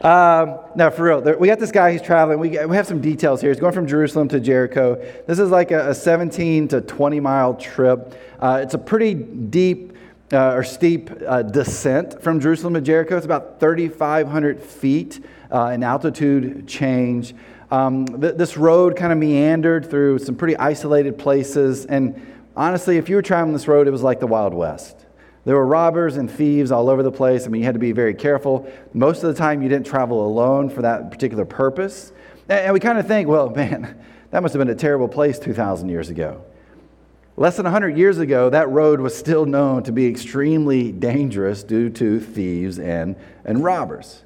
Um, 0.00 0.60
no, 0.76 0.90
for 0.90 1.04
real. 1.04 1.20
We 1.38 1.46
got 1.46 1.58
this 1.58 1.72
guy, 1.72 1.92
he's 1.92 2.00
traveling. 2.00 2.38
We, 2.38 2.48
we 2.64 2.74
have 2.74 2.86
some 2.86 3.02
details 3.02 3.42
here. 3.42 3.50
He's 3.50 3.60
going 3.60 3.74
from 3.74 3.86
Jerusalem 3.86 4.28
to 4.28 4.40
Jericho. 4.40 4.94
This 5.26 5.38
is 5.38 5.50
like 5.50 5.70
a, 5.70 5.90
a 5.90 5.94
17 5.94 6.68
to 6.68 6.80
20 6.80 7.20
mile 7.20 7.52
trip. 7.52 8.18
Uh, 8.40 8.60
it's 8.62 8.72
a 8.72 8.78
pretty 8.78 9.12
deep 9.12 9.94
uh, 10.32 10.54
or 10.54 10.64
steep 10.64 11.10
uh, 11.28 11.42
descent 11.42 12.22
from 12.22 12.40
Jerusalem 12.40 12.72
to 12.72 12.80
Jericho. 12.80 13.14
It's 13.14 13.26
about 13.26 13.60
3,500 13.60 14.62
feet 14.62 15.22
uh, 15.52 15.72
in 15.74 15.82
altitude 15.82 16.66
change. 16.66 17.34
Um, 17.70 18.06
th- 18.06 18.36
this 18.36 18.56
road 18.56 18.96
kind 18.96 19.12
of 19.12 19.18
meandered 19.18 19.90
through 19.90 20.20
some 20.20 20.34
pretty 20.34 20.56
isolated 20.56 21.18
places. 21.18 21.84
And 21.84 22.38
honestly, 22.56 22.96
if 22.96 23.10
you 23.10 23.16
were 23.16 23.22
traveling 23.22 23.52
this 23.52 23.68
road, 23.68 23.86
it 23.86 23.90
was 23.90 24.02
like 24.02 24.18
the 24.18 24.26
Wild 24.26 24.54
West. 24.54 25.03
There 25.44 25.54
were 25.54 25.66
robbers 25.66 26.16
and 26.16 26.30
thieves 26.30 26.72
all 26.72 26.88
over 26.88 27.02
the 27.02 27.12
place. 27.12 27.46
I 27.46 27.48
mean, 27.48 27.60
you 27.60 27.66
had 27.66 27.74
to 27.74 27.80
be 27.80 27.92
very 27.92 28.14
careful. 28.14 28.70
Most 28.94 29.22
of 29.22 29.34
the 29.34 29.38
time, 29.38 29.62
you 29.62 29.68
didn't 29.68 29.86
travel 29.86 30.26
alone 30.26 30.70
for 30.70 30.82
that 30.82 31.10
particular 31.10 31.44
purpose. 31.44 32.12
And 32.48 32.72
we 32.72 32.80
kind 32.80 32.98
of 32.98 33.06
think, 33.06 33.28
well, 33.28 33.50
man, 33.56 34.00
that 34.30 34.42
must 34.42 34.54
have 34.54 34.60
been 34.60 34.70
a 34.70 34.74
terrible 34.74 35.08
place 35.08 35.38
2,000 35.38 35.88
years 35.88 36.08
ago. 36.08 36.42
Less 37.36 37.56
than 37.56 37.64
100 37.64 37.98
years 37.98 38.18
ago, 38.18 38.48
that 38.50 38.70
road 38.70 39.00
was 39.00 39.16
still 39.16 39.44
known 39.44 39.82
to 39.82 39.92
be 39.92 40.06
extremely 40.06 40.92
dangerous 40.92 41.64
due 41.64 41.90
to 41.90 42.20
thieves 42.20 42.78
and, 42.78 43.16
and 43.44 43.62
robbers. 43.62 44.22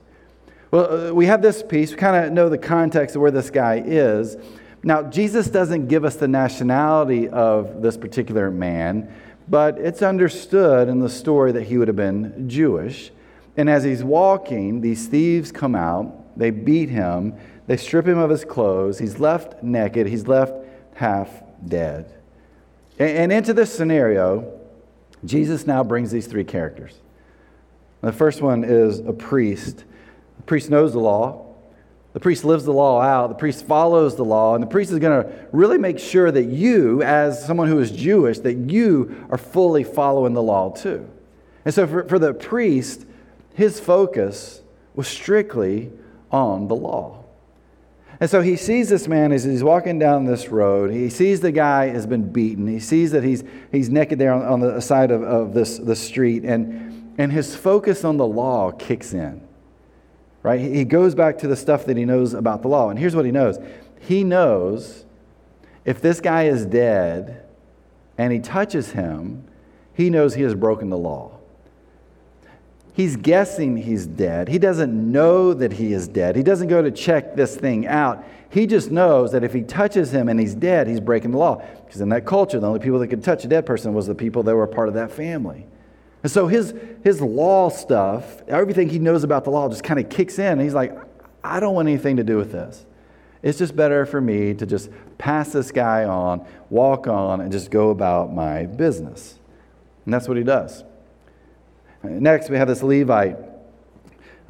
Well, 0.70 1.08
uh, 1.08 1.14
we 1.14 1.26
have 1.26 1.40
this 1.40 1.62
piece. 1.62 1.90
We 1.90 1.96
kind 1.96 2.26
of 2.26 2.32
know 2.32 2.50
the 2.50 2.58
context 2.58 3.16
of 3.16 3.22
where 3.22 3.30
this 3.30 3.48
guy 3.48 3.82
is. 3.84 4.36
Now, 4.82 5.02
Jesus 5.02 5.48
doesn't 5.48 5.88
give 5.88 6.04
us 6.04 6.16
the 6.16 6.28
nationality 6.28 7.28
of 7.28 7.80
this 7.80 7.96
particular 7.96 8.50
man, 8.50 9.12
but 9.48 9.78
it's 9.78 10.02
understood 10.02 10.88
in 10.88 10.98
the 11.00 11.08
story 11.08 11.52
that 11.52 11.64
he 11.64 11.78
would 11.78 11.88
have 11.88 11.96
been 11.96 12.48
Jewish. 12.48 13.10
And 13.56 13.68
as 13.68 13.84
he's 13.84 14.04
walking, 14.04 14.80
these 14.80 15.06
thieves 15.06 15.50
come 15.50 15.74
out, 15.74 16.38
they 16.38 16.50
beat 16.50 16.90
him, 16.90 17.34
they 17.66 17.76
strip 17.76 18.06
him 18.06 18.18
of 18.18 18.30
his 18.30 18.44
clothes, 18.44 18.98
he's 18.98 19.18
left 19.18 19.62
naked, 19.62 20.06
he's 20.06 20.26
left 20.26 20.52
half 20.94 21.28
dead. 21.66 22.14
And 22.98 23.32
into 23.32 23.52
this 23.52 23.72
scenario, 23.72 24.58
Jesus 25.24 25.66
now 25.66 25.84
brings 25.84 26.10
these 26.10 26.26
three 26.26 26.44
characters. 26.44 26.94
The 28.00 28.12
first 28.12 28.40
one 28.40 28.64
is 28.64 29.00
a 29.00 29.12
priest. 29.12 29.84
The 30.36 30.42
priest 30.44 30.70
knows 30.70 30.92
the 30.92 31.00
law, 31.00 31.47
the 32.18 32.22
priest 32.22 32.44
lives 32.44 32.64
the 32.64 32.72
law 32.72 33.00
out, 33.00 33.28
the 33.28 33.36
priest 33.36 33.64
follows 33.64 34.16
the 34.16 34.24
law, 34.24 34.56
and 34.56 34.60
the 34.60 34.66
priest 34.66 34.90
is 34.90 34.98
going 34.98 35.22
to 35.22 35.46
really 35.52 35.78
make 35.78 36.00
sure 36.00 36.32
that 36.32 36.46
you, 36.46 37.00
as 37.00 37.46
someone 37.46 37.68
who 37.68 37.78
is 37.78 37.92
Jewish, 37.92 38.40
that 38.40 38.56
you 38.56 39.24
are 39.30 39.38
fully 39.38 39.84
following 39.84 40.34
the 40.34 40.42
law 40.42 40.72
too. 40.72 41.08
And 41.64 41.72
so 41.72 41.86
for, 41.86 42.08
for 42.08 42.18
the 42.18 42.34
priest, 42.34 43.06
his 43.54 43.78
focus 43.78 44.62
was 44.96 45.06
strictly 45.06 45.92
on 46.32 46.66
the 46.66 46.74
law. 46.74 47.22
And 48.18 48.28
so 48.28 48.42
he 48.42 48.56
sees 48.56 48.88
this 48.88 49.06
man 49.06 49.30
as 49.30 49.44
he's 49.44 49.62
walking 49.62 50.00
down 50.00 50.24
this 50.24 50.48
road. 50.48 50.90
He 50.90 51.10
sees 51.10 51.38
the 51.38 51.52
guy 51.52 51.86
has 51.86 52.04
been 52.04 52.32
beaten. 52.32 52.66
He 52.66 52.80
sees 52.80 53.12
that 53.12 53.22
he's, 53.22 53.44
he's 53.70 53.90
naked 53.90 54.18
there 54.18 54.32
on, 54.32 54.42
on 54.42 54.58
the 54.58 54.80
side 54.80 55.12
of, 55.12 55.22
of 55.22 55.54
this, 55.54 55.78
the 55.78 55.94
street. 55.94 56.42
And, 56.42 57.14
and 57.16 57.30
his 57.30 57.54
focus 57.54 58.02
on 58.02 58.16
the 58.16 58.26
law 58.26 58.72
kicks 58.72 59.14
in 59.14 59.47
right? 60.48 60.60
He 60.60 60.84
goes 60.84 61.14
back 61.14 61.36
to 61.38 61.46
the 61.46 61.56
stuff 61.56 61.84
that 61.84 61.98
he 61.98 62.06
knows 62.06 62.32
about 62.32 62.62
the 62.62 62.68
law. 62.68 62.88
And 62.88 62.98
here's 62.98 63.14
what 63.14 63.26
he 63.26 63.30
knows 63.30 63.58
he 64.00 64.24
knows 64.24 65.04
if 65.84 66.00
this 66.00 66.20
guy 66.20 66.44
is 66.44 66.64
dead 66.64 67.44
and 68.16 68.32
he 68.32 68.38
touches 68.38 68.92
him, 68.92 69.44
he 69.92 70.08
knows 70.08 70.34
he 70.34 70.42
has 70.42 70.54
broken 70.54 70.88
the 70.88 70.96
law. 70.96 71.32
He's 72.94 73.16
guessing 73.16 73.76
he's 73.76 74.06
dead. 74.06 74.48
He 74.48 74.58
doesn't 74.58 75.12
know 75.12 75.52
that 75.52 75.74
he 75.74 75.92
is 75.92 76.08
dead. 76.08 76.34
He 76.34 76.42
doesn't 76.42 76.68
go 76.68 76.80
to 76.80 76.90
check 76.90 77.36
this 77.36 77.54
thing 77.54 77.86
out. 77.86 78.24
He 78.48 78.66
just 78.66 78.90
knows 78.90 79.32
that 79.32 79.44
if 79.44 79.52
he 79.52 79.60
touches 79.60 80.12
him 80.12 80.30
and 80.30 80.40
he's 80.40 80.54
dead, 80.54 80.88
he's 80.88 80.98
breaking 80.98 81.32
the 81.32 81.38
law. 81.38 81.62
Because 81.84 82.00
in 82.00 82.08
that 82.08 82.24
culture, 82.24 82.58
the 82.58 82.66
only 82.66 82.80
people 82.80 82.98
that 83.00 83.08
could 83.08 83.22
touch 83.22 83.44
a 83.44 83.48
dead 83.48 83.66
person 83.66 83.92
was 83.92 84.06
the 84.06 84.14
people 84.14 84.42
that 84.44 84.56
were 84.56 84.66
part 84.66 84.88
of 84.88 84.94
that 84.94 85.12
family. 85.12 85.66
And 86.22 86.32
so 86.32 86.48
his, 86.48 86.74
his 87.04 87.20
law 87.20 87.70
stuff, 87.70 88.42
everything 88.48 88.88
he 88.88 88.98
knows 88.98 89.24
about 89.24 89.44
the 89.44 89.50
law 89.50 89.68
just 89.68 89.84
kind 89.84 90.00
of 90.00 90.08
kicks 90.08 90.38
in. 90.38 90.52
And 90.52 90.60
he's 90.60 90.74
like, 90.74 90.96
I 91.44 91.60
don't 91.60 91.74
want 91.74 91.88
anything 91.88 92.16
to 92.16 92.24
do 92.24 92.36
with 92.36 92.52
this. 92.52 92.84
It's 93.42 93.58
just 93.58 93.76
better 93.76 94.04
for 94.04 94.20
me 94.20 94.52
to 94.54 94.66
just 94.66 94.90
pass 95.16 95.52
this 95.52 95.70
guy 95.70 96.04
on, 96.04 96.44
walk 96.70 97.06
on, 97.06 97.40
and 97.40 97.52
just 97.52 97.70
go 97.70 97.90
about 97.90 98.34
my 98.34 98.66
business. 98.66 99.38
And 100.04 100.12
that's 100.12 100.26
what 100.26 100.36
he 100.36 100.42
does. 100.42 100.82
Next, 102.02 102.50
we 102.50 102.56
have 102.56 102.68
this 102.68 102.82
Levite. 102.82 103.36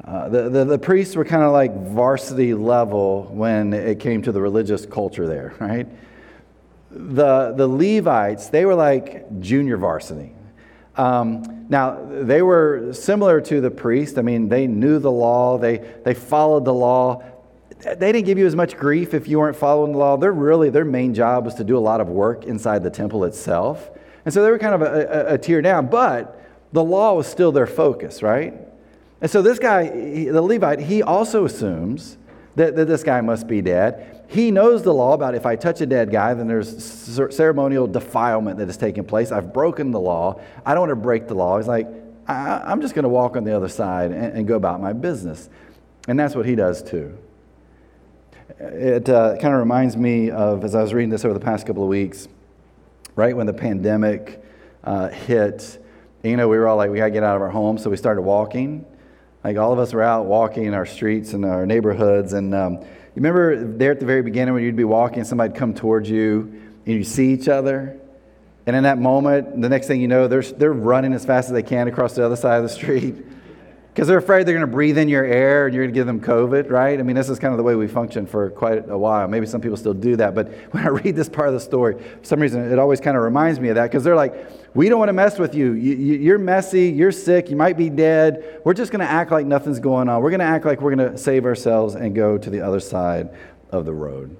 Uh, 0.03 0.29
the, 0.29 0.49
the, 0.49 0.65
the 0.65 0.79
priests 0.79 1.15
were 1.15 1.25
kind 1.25 1.43
of 1.43 1.51
like 1.51 1.75
varsity 1.87 2.53
level 2.53 3.25
when 3.25 3.73
it 3.73 3.99
came 3.99 4.21
to 4.23 4.31
the 4.31 4.41
religious 4.41 4.85
culture 4.85 5.27
there, 5.27 5.53
right? 5.59 5.87
The, 6.89 7.53
the 7.55 7.67
Levites, 7.67 8.49
they 8.49 8.65
were 8.65 8.73
like 8.73 9.39
junior 9.39 9.77
varsity. 9.77 10.33
Um, 10.99 11.65
now, 11.69 11.97
they 12.09 12.41
were 12.41 12.91
similar 12.93 13.39
to 13.41 13.61
the 13.61 13.71
priest. 13.71 14.17
I 14.17 14.21
mean, 14.21 14.49
they 14.49 14.67
knew 14.67 14.99
the 14.99 15.11
law, 15.11 15.57
they, 15.57 15.77
they 16.03 16.13
followed 16.13 16.65
the 16.65 16.73
law 16.73 17.23
they 17.81 18.11
didn't 18.11 18.25
give 18.25 18.37
you 18.37 18.45
as 18.45 18.55
much 18.55 18.75
grief 18.75 19.13
if 19.13 19.27
you 19.27 19.39
weren't 19.39 19.55
following 19.55 19.93
the 19.93 19.97
law. 19.97 20.17
They're 20.17 20.33
really, 20.33 20.69
their 20.69 20.85
main 20.85 21.13
job 21.13 21.45
was 21.45 21.55
to 21.55 21.63
do 21.63 21.77
a 21.77 21.79
lot 21.79 22.01
of 22.01 22.09
work 22.09 22.45
inside 22.45 22.83
the 22.83 22.89
temple 22.89 23.23
itself. 23.23 23.89
And 24.25 24.33
so 24.33 24.43
they 24.43 24.51
were 24.51 24.59
kind 24.59 24.75
of 24.75 24.81
a, 24.81 25.29
a, 25.31 25.33
a 25.35 25.37
tier 25.37 25.61
down, 25.61 25.87
but 25.87 26.41
the 26.73 26.83
law 26.83 27.13
was 27.13 27.25
still 27.25 27.51
their 27.51 27.67
focus, 27.67 28.21
right? 28.21 28.53
And 29.21 29.31
so 29.31 29.41
this 29.41 29.59
guy, 29.59 29.89
the 29.89 30.41
Levite, 30.41 30.81
he 30.81 31.01
also 31.01 31.45
assumes 31.45 32.17
that, 32.55 32.75
that 32.75 32.85
this 32.85 33.03
guy 33.03 33.21
must 33.21 33.47
be 33.47 33.61
dead. 33.61 34.18
He 34.29 34.51
knows 34.51 34.83
the 34.83 34.93
law 34.93 35.13
about 35.13 35.33
if 35.33 35.47
I 35.47 35.55
touch 35.55 35.81
a 35.81 35.87
dead 35.87 36.11
guy, 36.11 36.35
then 36.35 36.47
there's 36.47 36.83
ceremonial 37.35 37.87
defilement 37.87 38.59
that 38.59 38.69
is 38.69 38.77
taking 38.77 39.03
place. 39.03 39.31
I've 39.31 39.51
broken 39.51 39.89
the 39.89 39.99
law. 39.99 40.39
I 40.63 40.75
don't 40.75 40.81
want 40.81 40.91
to 40.91 40.95
break 40.95 41.27
the 41.27 41.33
law. 41.33 41.57
He's 41.57 41.67
like, 41.67 41.87
I, 42.27 42.71
am 42.71 42.79
just 42.79 42.93
going 42.93 43.03
to 43.03 43.09
walk 43.09 43.35
on 43.35 43.43
the 43.43 43.55
other 43.55 43.67
side 43.67 44.11
and, 44.11 44.37
and, 44.37 44.47
go 44.47 44.55
about 44.55 44.79
my 44.79 44.93
business. 44.93 45.49
And 46.07 46.19
that's 46.19 46.35
what 46.35 46.45
he 46.45 46.53
does 46.53 46.83
too. 46.83 47.17
It 48.59 49.09
uh, 49.09 49.37
kind 49.37 49.51
of 49.51 49.59
reminds 49.59 49.97
me 49.97 50.29
of, 50.29 50.63
as 50.63 50.75
I 50.75 50.83
was 50.83 50.93
reading 50.93 51.09
this 51.09 51.25
over 51.25 51.33
the 51.33 51.39
past 51.39 51.65
couple 51.65 51.81
of 51.81 51.89
weeks, 51.89 52.27
right 53.15 53.35
when 53.35 53.47
the 53.47 53.53
pandemic 53.53 54.43
uh, 54.83 55.07
hit, 55.07 55.83
you 56.21 56.37
know, 56.37 56.47
we 56.47 56.59
were 56.59 56.67
all 56.67 56.77
like, 56.77 56.91
we 56.91 56.97
got 56.97 57.05
to 57.05 57.11
get 57.11 57.23
out 57.23 57.35
of 57.35 57.41
our 57.41 57.49
homes. 57.49 57.81
So 57.81 57.89
we 57.89 57.97
started 57.97 58.21
walking. 58.21 58.85
Like 59.43 59.57
all 59.57 59.73
of 59.73 59.79
us 59.79 59.91
were 59.91 60.03
out 60.03 60.27
walking 60.27 60.65
in 60.65 60.75
our 60.75 60.85
streets 60.85 61.33
and 61.33 61.43
our 61.45 61.65
neighborhoods. 61.65 62.33
And 62.33 62.53
um, 62.53 62.85
remember 63.19 63.77
there 63.77 63.91
at 63.91 63.99
the 63.99 64.05
very 64.05 64.21
beginning 64.21 64.53
when 64.53 64.63
you'd 64.63 64.75
be 64.75 64.85
walking, 64.85 65.23
somebody'd 65.25 65.55
come 65.55 65.73
towards 65.73 66.09
you 66.09 66.71
and 66.85 66.95
you 66.95 67.03
see 67.03 67.33
each 67.33 67.49
other. 67.49 67.99
And 68.65 68.75
in 68.75 68.83
that 68.83 68.97
moment, 68.97 69.61
the 69.61 69.69
next 69.69 69.87
thing 69.87 69.99
you 69.99 70.07
know, 70.07 70.27
they're, 70.27 70.41
they're 70.41 70.71
running 70.71 71.13
as 71.13 71.25
fast 71.25 71.47
as 71.47 71.53
they 71.53 71.63
can 71.63 71.87
across 71.87 72.15
the 72.15 72.25
other 72.25 72.35
side 72.35 72.57
of 72.57 72.63
the 72.63 72.69
street 72.69 73.15
because 73.99 74.07
they're 74.07 74.17
afraid 74.17 74.45
they're 74.45 74.55
going 74.55 74.65
to 74.65 74.71
breathe 74.71 74.97
in 74.97 75.09
your 75.09 75.25
air 75.25 75.65
and 75.65 75.75
you're 75.75 75.83
going 75.83 75.93
to 75.93 75.99
give 75.99 76.07
them 76.07 76.21
COVID, 76.21 76.69
right? 76.69 76.97
I 76.97 77.03
mean, 77.03 77.17
this 77.17 77.27
is 77.27 77.37
kind 77.37 77.53
of 77.53 77.57
the 77.57 77.63
way 77.63 77.75
we 77.75 77.85
function 77.85 78.25
for 78.25 78.49
quite 78.49 78.89
a 78.89 78.97
while. 78.97 79.27
Maybe 79.27 79.45
some 79.45 79.59
people 79.59 79.75
still 79.75 79.93
do 79.93 80.15
that. 80.15 80.33
But 80.33 80.53
when 80.71 80.85
I 80.85 80.87
read 80.87 81.17
this 81.17 81.27
part 81.27 81.49
of 81.49 81.53
the 81.53 81.59
story, 81.59 81.95
for 81.95 82.23
some 82.23 82.39
reason, 82.39 82.71
it 82.71 82.79
always 82.79 83.01
kind 83.01 83.17
of 83.17 83.23
reminds 83.23 83.59
me 83.59 83.67
of 83.67 83.75
that 83.75 83.91
because 83.91 84.05
they're 84.05 84.15
like, 84.15 84.49
we 84.73 84.87
don't 84.87 84.99
want 84.99 85.09
to 85.09 85.13
mess 85.13 85.37
with 85.37 85.53
you. 85.53 85.73
you. 85.73 86.33
are 86.33 86.37
messy. 86.37 86.87
You're 86.87 87.11
sick. 87.11 87.49
You 87.49 87.57
might 87.57 87.75
be 87.75 87.89
dead. 87.89 88.61
We're 88.63 88.73
just 88.73 88.89
going 88.89 89.05
to 89.05 89.11
act 89.11 89.31
like 89.31 89.45
nothing's 89.45 89.81
going 89.81 90.07
on. 90.07 90.21
We're 90.21 90.31
going 90.31 90.39
to 90.39 90.45
act 90.45 90.63
like 90.63 90.79
we're 90.79 90.95
going 90.95 91.11
to 91.11 91.17
save 91.17 91.43
ourselves 91.43 91.95
and 91.95 92.15
go 92.15 92.37
to 92.37 92.49
the 92.49 92.61
other 92.61 92.79
side 92.79 93.35
of 93.69 93.83
the 93.83 93.93
road. 93.93 94.37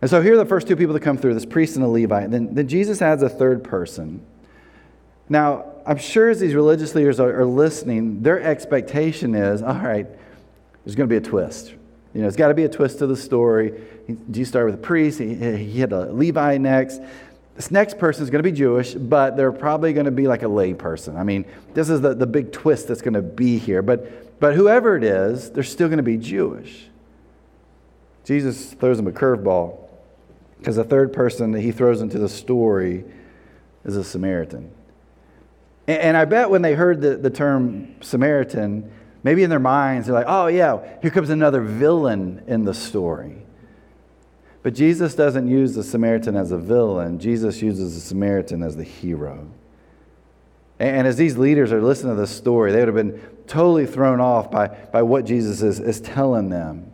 And 0.00 0.08
so 0.08 0.22
here 0.22 0.32
are 0.32 0.38
the 0.38 0.46
first 0.46 0.66
two 0.66 0.76
people 0.76 0.94
to 0.94 1.00
come 1.00 1.18
through 1.18 1.34
this 1.34 1.44
priest 1.44 1.76
and 1.76 1.84
a 1.84 1.88
Levite. 1.88 2.30
Then, 2.30 2.54
then 2.54 2.68
Jesus 2.68 3.02
adds 3.02 3.22
a 3.22 3.28
third 3.28 3.64
person. 3.64 4.24
Now, 5.32 5.64
I'm 5.86 5.96
sure 5.96 6.28
as 6.28 6.40
these 6.40 6.54
religious 6.54 6.94
leaders 6.94 7.18
are, 7.18 7.40
are 7.40 7.46
listening, 7.46 8.22
their 8.22 8.42
expectation 8.42 9.34
is 9.34 9.62
all 9.62 9.72
right, 9.72 10.06
there's 10.84 10.94
going 10.94 11.08
to 11.08 11.12
be 11.12 11.16
a 11.16 11.26
twist. 11.26 11.72
You 12.12 12.20
know, 12.20 12.28
it's 12.28 12.36
got 12.36 12.48
to 12.48 12.54
be 12.54 12.64
a 12.64 12.68
twist 12.68 12.98
to 12.98 13.06
the 13.06 13.16
story. 13.16 13.80
Jesus 14.30 14.50
started 14.50 14.72
with 14.72 14.80
a 14.80 14.86
priest, 14.86 15.18
he, 15.18 15.34
he 15.34 15.80
had 15.80 15.94
a 15.94 16.12
Levi 16.12 16.58
next. 16.58 17.00
This 17.56 17.70
next 17.70 17.96
person 17.96 18.24
is 18.24 18.28
going 18.28 18.42
to 18.42 18.50
be 18.50 18.54
Jewish, 18.54 18.92
but 18.92 19.38
they're 19.38 19.52
probably 19.52 19.94
going 19.94 20.04
to 20.04 20.12
be 20.12 20.28
like 20.28 20.42
a 20.42 20.48
lay 20.48 20.74
person. 20.74 21.16
I 21.16 21.24
mean, 21.24 21.46
this 21.72 21.88
is 21.88 22.02
the, 22.02 22.12
the 22.12 22.26
big 22.26 22.52
twist 22.52 22.88
that's 22.88 23.00
going 23.00 23.14
to 23.14 23.22
be 23.22 23.56
here. 23.56 23.80
But, 23.80 24.38
but 24.38 24.54
whoever 24.54 24.98
it 24.98 25.04
is, 25.04 25.50
they're 25.50 25.62
still 25.62 25.88
going 25.88 25.96
to 25.96 26.02
be 26.02 26.18
Jewish. 26.18 26.88
Jesus 28.26 28.74
throws 28.74 28.98
them 28.98 29.06
a 29.06 29.12
curveball 29.12 29.78
because 30.58 30.76
the 30.76 30.84
third 30.84 31.14
person 31.14 31.52
that 31.52 31.62
he 31.62 31.72
throws 31.72 32.02
into 32.02 32.18
the 32.18 32.28
story 32.28 33.04
is 33.86 33.96
a 33.96 34.04
Samaritan. 34.04 34.70
And 36.00 36.16
I 36.16 36.24
bet 36.24 36.50
when 36.50 36.62
they 36.62 36.74
heard 36.74 37.00
the, 37.00 37.16
the 37.16 37.30
term 37.30 37.96
Samaritan, 38.00 38.90
maybe 39.22 39.42
in 39.42 39.50
their 39.50 39.58
minds, 39.58 40.06
they're 40.06 40.14
like, 40.14 40.26
oh, 40.28 40.46
yeah, 40.46 40.80
here 41.00 41.10
comes 41.10 41.30
another 41.30 41.60
villain 41.60 42.42
in 42.46 42.64
the 42.64 42.74
story. 42.74 43.38
But 44.62 44.74
Jesus 44.74 45.14
doesn't 45.14 45.48
use 45.48 45.74
the 45.74 45.82
Samaritan 45.82 46.36
as 46.36 46.52
a 46.52 46.58
villain, 46.58 47.18
Jesus 47.18 47.60
uses 47.62 47.94
the 47.94 48.00
Samaritan 48.00 48.62
as 48.62 48.76
the 48.76 48.84
hero. 48.84 49.48
And 50.78 51.06
as 51.06 51.16
these 51.16 51.36
leaders 51.36 51.72
are 51.72 51.80
listening 51.80 52.16
to 52.16 52.20
this 52.20 52.30
story, 52.30 52.72
they 52.72 52.78
would 52.80 52.88
have 52.88 52.94
been 52.94 53.20
totally 53.46 53.86
thrown 53.86 54.20
off 54.20 54.50
by, 54.50 54.68
by 54.68 55.02
what 55.02 55.24
Jesus 55.24 55.62
is, 55.62 55.78
is 55.78 56.00
telling 56.00 56.48
them. 56.48 56.90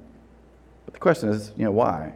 But 0.85 0.95
the 0.95 1.01
question 1.01 1.31
is, 1.31 1.53
you 1.57 1.65
know, 1.65 1.71
why? 1.71 2.13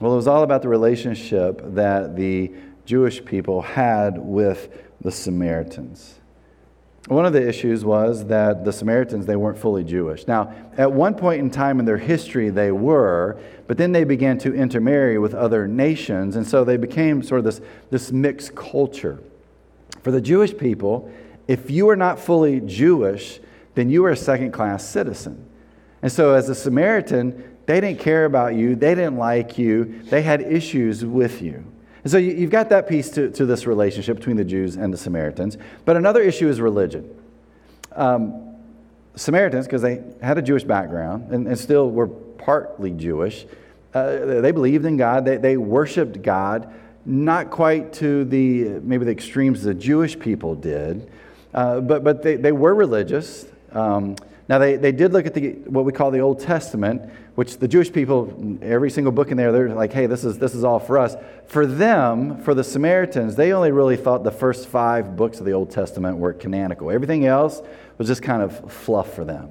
Well, 0.00 0.12
it 0.12 0.16
was 0.16 0.26
all 0.26 0.42
about 0.42 0.62
the 0.62 0.68
relationship 0.68 1.60
that 1.74 2.16
the 2.16 2.52
Jewish 2.84 3.24
people 3.24 3.62
had 3.62 4.18
with 4.18 4.85
the 5.00 5.10
Samaritans. 5.10 6.20
One 7.08 7.24
of 7.24 7.32
the 7.32 7.46
issues 7.46 7.84
was 7.84 8.26
that 8.26 8.64
the 8.64 8.72
Samaritans, 8.72 9.26
they 9.26 9.36
weren't 9.36 9.58
fully 9.58 9.84
Jewish. 9.84 10.26
Now, 10.26 10.52
at 10.76 10.90
one 10.90 11.14
point 11.14 11.40
in 11.40 11.50
time 11.50 11.78
in 11.78 11.84
their 11.84 11.98
history, 11.98 12.50
they 12.50 12.72
were, 12.72 13.38
but 13.68 13.78
then 13.78 13.92
they 13.92 14.02
began 14.02 14.38
to 14.38 14.52
intermarry 14.52 15.16
with 15.16 15.32
other 15.32 15.68
nations, 15.68 16.34
and 16.34 16.44
so 16.44 16.64
they 16.64 16.76
became 16.76 17.22
sort 17.22 17.38
of 17.38 17.44
this, 17.44 17.60
this 17.90 18.10
mixed 18.10 18.56
culture. 18.56 19.20
For 20.02 20.10
the 20.10 20.20
Jewish 20.20 20.56
people, 20.56 21.08
if 21.46 21.70
you 21.70 21.88
are 21.90 21.96
not 21.96 22.18
fully 22.18 22.60
Jewish, 22.60 23.38
then 23.76 23.88
you 23.88 24.04
are 24.04 24.10
a 24.10 24.16
second 24.16 24.50
class 24.50 24.84
citizen. 24.84 25.48
And 26.02 26.10
so, 26.10 26.34
as 26.34 26.48
a 26.48 26.54
Samaritan, 26.56 27.56
they 27.66 27.80
didn't 27.80 28.00
care 28.00 28.24
about 28.24 28.54
you, 28.54 28.74
they 28.74 28.96
didn't 28.96 29.16
like 29.16 29.58
you, 29.58 30.02
they 30.10 30.22
had 30.22 30.40
issues 30.40 31.04
with 31.04 31.40
you. 31.40 31.64
And 32.06 32.10
so 32.12 32.18
you've 32.18 32.50
got 32.50 32.68
that 32.68 32.88
piece 32.88 33.10
to, 33.10 33.32
to 33.32 33.44
this 33.44 33.66
relationship 33.66 34.18
between 34.18 34.36
the 34.36 34.44
Jews 34.44 34.76
and 34.76 34.94
the 34.94 34.96
Samaritans. 34.96 35.58
But 35.84 35.96
another 35.96 36.22
issue 36.22 36.48
is 36.48 36.60
religion. 36.60 37.12
Um, 37.96 38.54
Samaritans, 39.16 39.66
because 39.66 39.82
they 39.82 40.04
had 40.22 40.38
a 40.38 40.42
Jewish 40.42 40.62
background 40.62 41.32
and, 41.32 41.48
and 41.48 41.58
still 41.58 41.90
were 41.90 42.06
partly 42.06 42.92
Jewish, 42.92 43.44
uh, 43.92 44.40
they 44.40 44.52
believed 44.52 44.84
in 44.84 44.96
God, 44.96 45.24
they, 45.24 45.36
they 45.36 45.56
worshiped 45.56 46.22
God, 46.22 46.72
not 47.04 47.50
quite 47.50 47.92
to 47.94 48.24
the 48.24 48.78
maybe 48.84 49.04
the 49.04 49.10
extremes 49.10 49.64
the 49.64 49.74
Jewish 49.74 50.16
people 50.16 50.54
did, 50.54 51.10
uh, 51.54 51.80
but, 51.80 52.04
but 52.04 52.22
they, 52.22 52.36
they 52.36 52.52
were 52.52 52.76
religious. 52.76 53.46
Um, 53.72 54.14
now, 54.48 54.58
they, 54.58 54.76
they 54.76 54.92
did 54.92 55.12
look 55.12 55.26
at 55.26 55.34
the, 55.34 55.50
what 55.66 55.84
we 55.84 55.92
call 55.92 56.12
the 56.12 56.20
Old 56.20 56.38
Testament, 56.38 57.10
which 57.34 57.58
the 57.58 57.66
Jewish 57.66 57.92
people, 57.92 58.58
every 58.62 58.90
single 58.90 59.12
book 59.12 59.32
in 59.32 59.36
there, 59.36 59.50
they're 59.50 59.74
like, 59.74 59.92
hey, 59.92 60.06
this 60.06 60.24
is, 60.24 60.38
this 60.38 60.54
is 60.54 60.62
all 60.62 60.78
for 60.78 60.98
us. 60.98 61.16
For 61.46 61.66
them, 61.66 62.40
for 62.42 62.54
the 62.54 62.62
Samaritans, 62.62 63.34
they 63.34 63.52
only 63.52 63.72
really 63.72 63.96
thought 63.96 64.22
the 64.22 64.30
first 64.30 64.68
five 64.68 65.16
books 65.16 65.40
of 65.40 65.46
the 65.46 65.52
Old 65.52 65.72
Testament 65.72 66.18
were 66.18 66.32
canonical. 66.32 66.92
Everything 66.92 67.26
else 67.26 67.60
was 67.98 68.06
just 68.06 68.22
kind 68.22 68.40
of 68.40 68.72
fluff 68.72 69.14
for 69.14 69.24
them. 69.24 69.50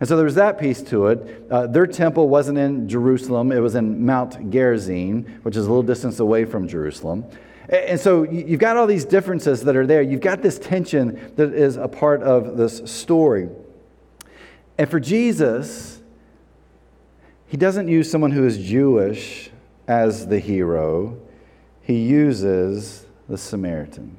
And 0.00 0.08
so 0.08 0.16
there 0.16 0.26
was 0.26 0.34
that 0.34 0.58
piece 0.58 0.82
to 0.82 1.06
it. 1.06 1.46
Uh, 1.50 1.66
their 1.66 1.86
temple 1.86 2.28
wasn't 2.28 2.58
in 2.58 2.86
Jerusalem, 2.86 3.50
it 3.50 3.60
was 3.60 3.76
in 3.76 4.04
Mount 4.04 4.50
Gerizim, 4.50 5.24
which 5.42 5.56
is 5.56 5.64
a 5.64 5.68
little 5.68 5.82
distance 5.82 6.20
away 6.20 6.44
from 6.44 6.68
Jerusalem. 6.68 7.24
And 7.70 7.98
so 7.98 8.24
you've 8.24 8.60
got 8.60 8.76
all 8.76 8.86
these 8.86 9.06
differences 9.06 9.62
that 9.62 9.74
are 9.74 9.86
there. 9.86 10.02
You've 10.02 10.20
got 10.20 10.42
this 10.42 10.58
tension 10.58 11.32
that 11.36 11.54
is 11.54 11.78
a 11.78 11.88
part 11.88 12.22
of 12.22 12.58
this 12.58 12.82
story. 12.84 13.48
And 14.76 14.90
for 14.90 14.98
Jesus, 14.98 16.00
he 17.46 17.56
doesn't 17.56 17.88
use 17.88 18.10
someone 18.10 18.32
who 18.32 18.46
is 18.46 18.58
Jewish 18.58 19.50
as 19.86 20.26
the 20.26 20.38
hero, 20.38 21.20
he 21.82 22.00
uses 22.00 23.04
the 23.28 23.36
Samaritan. 23.36 24.18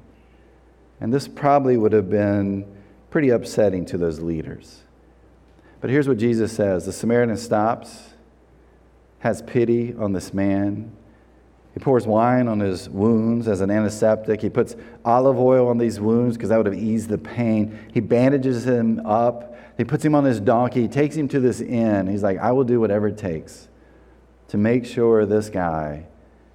And 1.02 1.14
this 1.14 1.28
probably 1.28 1.76
would 1.76 1.92
have 1.92 2.10
been 2.10 2.66
pretty 3.10 3.30
upsetting 3.30 3.86
to 3.88 3.98
those 3.98 4.20
leaders. 4.20 4.84
But 5.82 5.90
here's 5.90 6.08
what 6.08 6.18
Jesus 6.18 6.52
says 6.52 6.86
the 6.86 6.94
Samaritan 6.94 7.38
stops, 7.38 8.14
has 9.20 9.42
pity 9.42 9.94
on 9.98 10.14
this 10.14 10.34
man. 10.34 10.92
He 11.74 11.80
pours 11.80 12.08
wine 12.08 12.48
on 12.48 12.62
his 12.62 12.90
wounds 12.90 13.50
as 13.50 13.60
an 13.60 13.70
antiseptic. 13.70 14.42
He 14.42 14.50
puts 14.50 14.76
olive 15.04 15.38
oil 15.38 15.68
on 15.68 15.78
these 15.78 16.00
wounds 16.00 16.38
because 16.38 16.50
that 16.50 16.58
would 16.58 16.68
have 16.68 16.76
eased 16.76 17.10
the 17.10 17.18
pain. 17.18 17.78
He 17.94 18.00
bandages 18.00 18.66
him 18.66 19.06
up. 19.06 19.55
He 19.78 19.84
puts 19.84 20.06
him 20.06 20.16
on 20.16 20.24
his 20.24 20.40
donkey, 20.40 20.84
he 20.84 20.88
takes 20.88 21.16
him 21.16 21.28
to 21.30 21.40
this 21.40 21.62
inn. 21.62 22.08
He's 22.08 22.24
like, 22.24 22.38
I 22.40 22.52
will 22.52 22.64
do 22.64 22.80
whatever 22.80 23.08
it 23.08 23.18
takes 23.18 23.68
to 24.48 24.58
make 24.58 24.86
sure 24.86 25.26
this 25.26 25.50
guy 25.50 26.06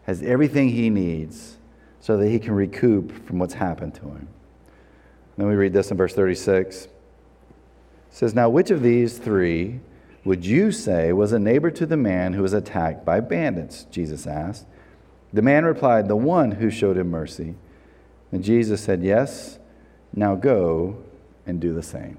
has 0.04 0.22
everything 0.22 0.70
he 0.70 0.90
needs 0.90 1.58
so 2.00 2.16
that 2.16 2.28
he 2.28 2.38
can 2.38 2.54
recoup 2.54 3.26
from 3.26 3.38
what's 3.38 3.54
happened 3.54 3.94
to 3.94 4.02
him. 4.02 4.28
then 5.36 5.46
we 5.46 5.54
read 5.54 5.72
this 5.72 5.90
in 5.90 5.96
verse 5.96 6.14
36. 6.14 6.84
It 6.84 6.90
says, 8.10 8.34
Now 8.34 8.48
which 8.48 8.70
of 8.70 8.82
these 8.82 9.18
three 9.18 9.80
would 10.24 10.44
you 10.44 10.72
say 10.72 11.12
was 11.12 11.32
a 11.32 11.38
neighbor 11.38 11.70
to 11.70 11.86
the 11.86 11.96
man 11.96 12.32
who 12.32 12.42
was 12.42 12.52
attacked 12.52 13.04
by 13.04 13.20
bandits? 13.20 13.84
Jesus 13.90 14.26
asked. 14.26 14.66
The 15.32 15.42
man 15.42 15.64
replied, 15.64 16.08
The 16.08 16.16
one 16.16 16.52
who 16.52 16.70
showed 16.70 16.96
him 16.96 17.10
mercy. 17.10 17.54
And 18.32 18.42
Jesus 18.42 18.82
said, 18.82 19.02
Yes, 19.02 19.58
now 20.14 20.34
go 20.34 20.96
and 21.46 21.60
do 21.60 21.72
the 21.72 21.82
same. 21.82 22.18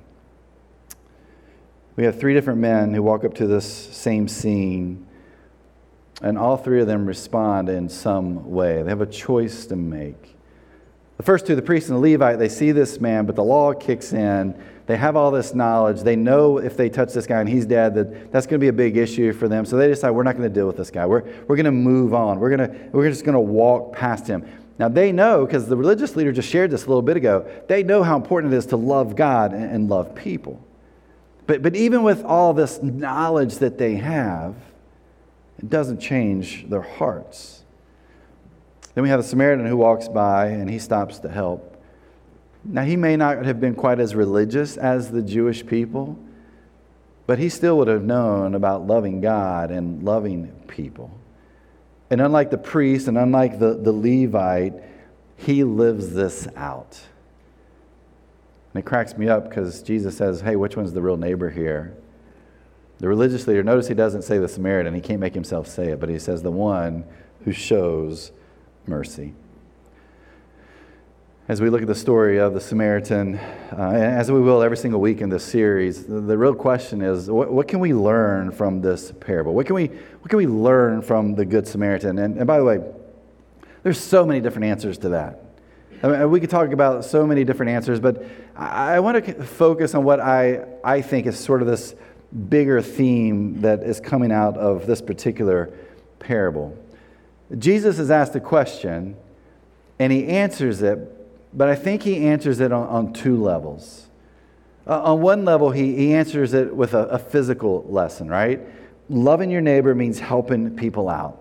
We 1.95 2.05
have 2.05 2.19
three 2.19 2.33
different 2.33 2.59
men 2.59 2.93
who 2.93 3.03
walk 3.03 3.23
up 3.23 3.33
to 3.35 3.47
this 3.47 3.65
same 3.65 4.27
scene, 4.27 5.05
and 6.21 6.37
all 6.37 6.55
three 6.55 6.81
of 6.81 6.87
them 6.87 7.05
respond 7.05 7.67
in 7.69 7.89
some 7.89 8.49
way. 8.49 8.81
They 8.81 8.89
have 8.89 9.01
a 9.01 9.05
choice 9.05 9.65
to 9.67 9.75
make. 9.75 10.37
The 11.17 11.23
first 11.23 11.45
two, 11.45 11.55
the 11.55 11.61
priest 11.61 11.89
and 11.89 11.97
the 11.97 12.11
Levite, 12.11 12.39
they 12.39 12.49
see 12.49 12.71
this 12.71 12.99
man, 12.99 13.25
but 13.25 13.35
the 13.35 13.43
law 13.43 13.73
kicks 13.73 14.13
in. 14.13 14.59
They 14.87 14.97
have 14.97 15.15
all 15.15 15.29
this 15.29 15.53
knowledge. 15.53 16.01
They 16.01 16.15
know 16.15 16.57
if 16.57 16.75
they 16.75 16.89
touch 16.89 17.13
this 17.13 17.27
guy 17.27 17.39
and 17.39 17.47
he's 17.47 17.65
dead, 17.65 17.93
that 17.95 18.31
that's 18.31 18.47
going 18.47 18.59
to 18.59 18.63
be 18.63 18.69
a 18.69 18.73
big 18.73 18.97
issue 18.97 19.31
for 19.31 19.47
them. 19.47 19.65
So 19.65 19.77
they 19.77 19.87
decide 19.87 20.11
we're 20.11 20.23
not 20.23 20.35
going 20.35 20.49
to 20.49 20.53
deal 20.53 20.65
with 20.65 20.77
this 20.77 20.89
guy. 20.89 21.05
We're, 21.05 21.23
we're 21.47 21.55
going 21.55 21.65
to 21.65 21.71
move 21.71 22.13
on. 22.13 22.39
We're, 22.39 22.55
going 22.55 22.69
to, 22.69 22.89
we're 22.91 23.09
just 23.09 23.23
going 23.23 23.35
to 23.35 23.39
walk 23.39 23.93
past 23.93 24.25
him. 24.25 24.45
Now 24.79 24.89
they 24.89 25.11
know, 25.11 25.45
because 25.45 25.67
the 25.67 25.77
religious 25.77 26.15
leader 26.15 26.31
just 26.31 26.49
shared 26.49 26.71
this 26.71 26.85
a 26.85 26.87
little 26.87 27.03
bit 27.03 27.17
ago, 27.17 27.47
they 27.67 27.83
know 27.83 28.01
how 28.01 28.15
important 28.15 28.53
it 28.53 28.57
is 28.57 28.65
to 28.67 28.77
love 28.77 29.15
God 29.15 29.53
and, 29.53 29.63
and 29.63 29.89
love 29.89 30.15
people. 30.15 30.59
But, 31.47 31.61
but 31.61 31.75
even 31.75 32.03
with 32.03 32.23
all 32.23 32.53
this 32.53 32.81
knowledge 32.81 33.55
that 33.57 33.77
they 33.77 33.95
have, 33.95 34.55
it 35.57 35.69
doesn't 35.69 35.99
change 35.99 36.67
their 36.69 36.81
hearts. 36.81 37.63
Then 38.93 39.03
we 39.03 39.09
have 39.09 39.21
the 39.21 39.27
Samaritan 39.27 39.65
who 39.65 39.77
walks 39.77 40.07
by 40.07 40.47
and 40.47 40.69
he 40.69 40.79
stops 40.79 41.19
to 41.19 41.29
help. 41.29 41.67
Now, 42.63 42.83
he 42.83 42.95
may 42.95 43.15
not 43.15 43.43
have 43.45 43.59
been 43.59 43.73
quite 43.73 43.99
as 43.99 44.13
religious 44.13 44.77
as 44.77 45.09
the 45.09 45.21
Jewish 45.21 45.65
people, 45.65 46.17
but 47.25 47.39
he 47.39 47.49
still 47.49 47.77
would 47.77 47.87
have 47.87 48.03
known 48.03 48.53
about 48.53 48.85
loving 48.85 49.21
God 49.21 49.71
and 49.71 50.03
loving 50.03 50.51
people. 50.67 51.11
And 52.11 52.21
unlike 52.21 52.51
the 52.51 52.57
priest 52.57 53.07
and 53.07 53.17
unlike 53.17 53.57
the, 53.57 53.73
the 53.73 53.91
Levite, 53.91 54.73
he 55.37 55.63
lives 55.63 56.13
this 56.13 56.47
out. 56.55 56.99
And 58.73 58.81
it 58.81 58.85
cracks 58.85 59.17
me 59.17 59.27
up 59.27 59.49
because 59.49 59.81
Jesus 59.81 60.17
says, 60.17 60.41
Hey, 60.41 60.55
which 60.55 60.77
one's 60.77 60.93
the 60.93 61.01
real 61.01 61.17
neighbor 61.17 61.49
here? 61.49 61.95
The 62.99 63.07
religious 63.07 63.47
leader, 63.47 63.63
notice 63.63 63.87
he 63.87 63.95
doesn't 63.95 64.23
say 64.23 64.37
the 64.37 64.47
Samaritan, 64.47 64.93
he 64.93 65.01
can't 65.01 65.19
make 65.19 65.33
himself 65.33 65.67
say 65.67 65.89
it, 65.89 65.99
but 65.99 66.09
he 66.09 66.19
says 66.19 66.43
the 66.43 66.51
one 66.51 67.03
who 67.43 67.51
shows 67.51 68.31
mercy 68.85 69.33
as 71.51 71.59
we 71.59 71.69
look 71.69 71.81
at 71.81 71.87
the 71.89 71.93
story 71.95 72.39
of 72.39 72.53
the 72.53 72.61
Samaritan, 72.61 73.35
uh, 73.35 73.91
as 73.91 74.31
we 74.31 74.39
will 74.39 74.63
every 74.63 74.77
single 74.77 75.01
week 75.01 75.19
in 75.19 75.27
this 75.27 75.43
series, 75.43 76.05
the, 76.05 76.21
the 76.21 76.37
real 76.37 76.55
question 76.55 77.01
is 77.01 77.29
what, 77.29 77.51
what, 77.51 77.67
can 77.67 77.81
we 77.81 77.93
learn 77.93 78.51
from 78.51 78.79
this 78.79 79.11
parable? 79.19 79.53
What 79.53 79.65
can 79.65 79.75
we, 79.75 79.87
what 79.87 80.29
can 80.29 80.37
we 80.37 80.47
learn 80.47 81.01
from 81.01 81.35
the 81.35 81.43
Good 81.43 81.67
Samaritan? 81.67 82.19
And, 82.19 82.37
and 82.37 82.47
by 82.47 82.57
the 82.57 82.63
way, 82.63 82.79
there's 83.83 83.99
so 83.99 84.25
many 84.25 84.39
different 84.39 84.63
answers 84.63 84.97
to 84.99 85.09
that. 85.09 85.43
I 86.03 86.07
mean, 86.07 86.31
we 86.31 86.39
could 86.39 86.49
talk 86.49 86.71
about 86.71 87.05
so 87.05 87.27
many 87.27 87.43
different 87.43 87.71
answers, 87.71 87.99
but 87.99 88.25
I, 88.55 88.99
want 88.99 89.23
to 89.23 89.33
focus 89.43 89.93
on 89.93 90.03
what 90.03 90.19
I, 90.19 90.65
I 90.83 91.01
think 91.01 91.27
is 91.27 91.37
sort 91.37 91.61
of 91.61 91.67
this 91.67 91.95
bigger 92.49 92.81
theme 92.81 93.61
that 93.61 93.83
is 93.83 93.99
coming 93.99 94.31
out 94.31 94.57
of 94.57 94.87
this 94.87 95.01
particular 95.01 95.71
parable. 96.19 96.77
Jesus 97.57 97.99
is 97.99 98.09
asked 98.09 98.35
a 98.35 98.39
question, 98.39 99.15
and 99.99 100.11
he 100.11 100.27
answers 100.27 100.81
it 100.81 101.17
but 101.53 101.67
I 101.67 101.75
think 101.75 102.03
he 102.03 102.27
answers 102.27 102.59
it 102.59 102.71
on, 102.71 102.87
on 102.87 103.13
two 103.13 103.41
levels. 103.41 104.07
Uh, 104.87 105.01
on 105.01 105.21
one 105.21 105.45
level, 105.45 105.71
he, 105.71 105.95
he 105.95 106.13
answers 106.13 106.53
it 106.53 106.75
with 106.75 106.93
a, 106.93 107.05
a 107.07 107.19
physical 107.19 107.85
lesson, 107.89 108.29
right? 108.29 108.61
Loving 109.09 109.51
your 109.51 109.61
neighbor 109.61 109.93
means 109.93 110.19
helping 110.19 110.75
people 110.75 111.09
out. 111.09 111.40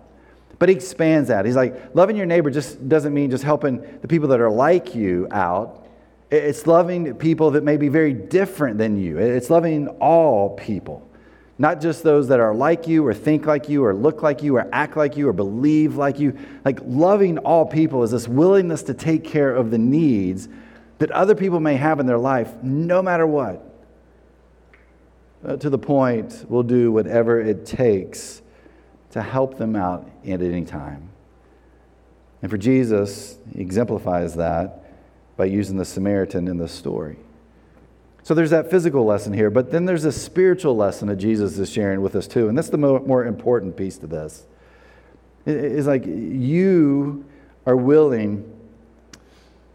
But 0.61 0.69
he 0.69 0.75
expands 0.75 1.29
that. 1.29 1.43
He's 1.43 1.55
like, 1.55 1.95
loving 1.95 2.15
your 2.15 2.27
neighbor 2.27 2.51
just 2.51 2.87
doesn't 2.87 3.15
mean 3.15 3.31
just 3.31 3.43
helping 3.43 3.81
the 4.01 4.07
people 4.07 4.27
that 4.27 4.39
are 4.39 4.51
like 4.51 4.93
you 4.93 5.27
out. 5.31 5.87
It's 6.29 6.67
loving 6.67 7.15
people 7.15 7.49
that 7.51 7.63
may 7.63 7.77
be 7.77 7.87
very 7.87 8.13
different 8.13 8.77
than 8.77 8.95
you. 8.95 9.17
It's 9.17 9.49
loving 9.49 9.87
all 9.99 10.51
people. 10.51 11.09
Not 11.57 11.81
just 11.81 12.03
those 12.03 12.27
that 12.27 12.39
are 12.39 12.53
like 12.53 12.87
you 12.87 13.03
or 13.07 13.11
think 13.11 13.47
like 13.47 13.69
you 13.69 13.83
or 13.83 13.95
look 13.95 14.21
like 14.21 14.43
you 14.43 14.57
or 14.57 14.69
act 14.71 14.95
like 14.95 15.17
you 15.17 15.29
or 15.29 15.33
believe 15.33 15.95
like 15.95 16.19
you. 16.19 16.37
Like 16.63 16.79
loving 16.83 17.39
all 17.39 17.65
people 17.65 18.03
is 18.03 18.11
this 18.11 18.27
willingness 18.27 18.83
to 18.83 18.93
take 18.93 19.23
care 19.23 19.51
of 19.51 19.71
the 19.71 19.79
needs 19.79 20.47
that 20.99 21.09
other 21.09 21.33
people 21.33 21.59
may 21.59 21.75
have 21.77 21.99
in 21.99 22.05
their 22.05 22.19
life, 22.19 22.53
no 22.61 23.01
matter 23.01 23.25
what. 23.25 23.65
Uh, 25.43 25.55
to 25.55 25.71
the 25.71 25.79
point, 25.79 26.45
we'll 26.47 26.61
do 26.61 26.91
whatever 26.91 27.41
it 27.41 27.65
takes 27.65 28.43
to 29.11 29.21
help 29.21 29.57
them 29.57 29.75
out 29.75 30.09
at 30.25 30.41
any 30.41 30.65
time. 30.65 31.09
And 32.41 32.49
for 32.49 32.57
Jesus, 32.57 33.37
he 33.53 33.61
exemplifies 33.61 34.35
that 34.35 34.83
by 35.37 35.45
using 35.45 35.77
the 35.77 35.85
Samaritan 35.85 36.47
in 36.47 36.57
the 36.57 36.67
story. 36.67 37.17
So 38.23 38.33
there's 38.33 38.51
that 38.51 38.69
physical 38.69 39.05
lesson 39.05 39.33
here, 39.33 39.49
but 39.49 39.71
then 39.71 39.85
there's 39.85 40.05
a 40.05 40.11
spiritual 40.11 40.75
lesson 40.75 41.07
that 41.07 41.15
Jesus 41.15 41.57
is 41.57 41.69
sharing 41.71 42.01
with 42.01 42.15
us 42.15 42.27
too. 42.27 42.49
And 42.49 42.57
that's 42.57 42.69
the 42.69 42.77
more, 42.77 42.99
more 42.99 43.25
important 43.25 43.75
piece 43.75 43.97
to 43.97 44.07
this. 44.07 44.45
It's 45.45 45.87
like 45.87 46.05
you 46.05 47.25
are 47.65 47.75
willing 47.75 48.51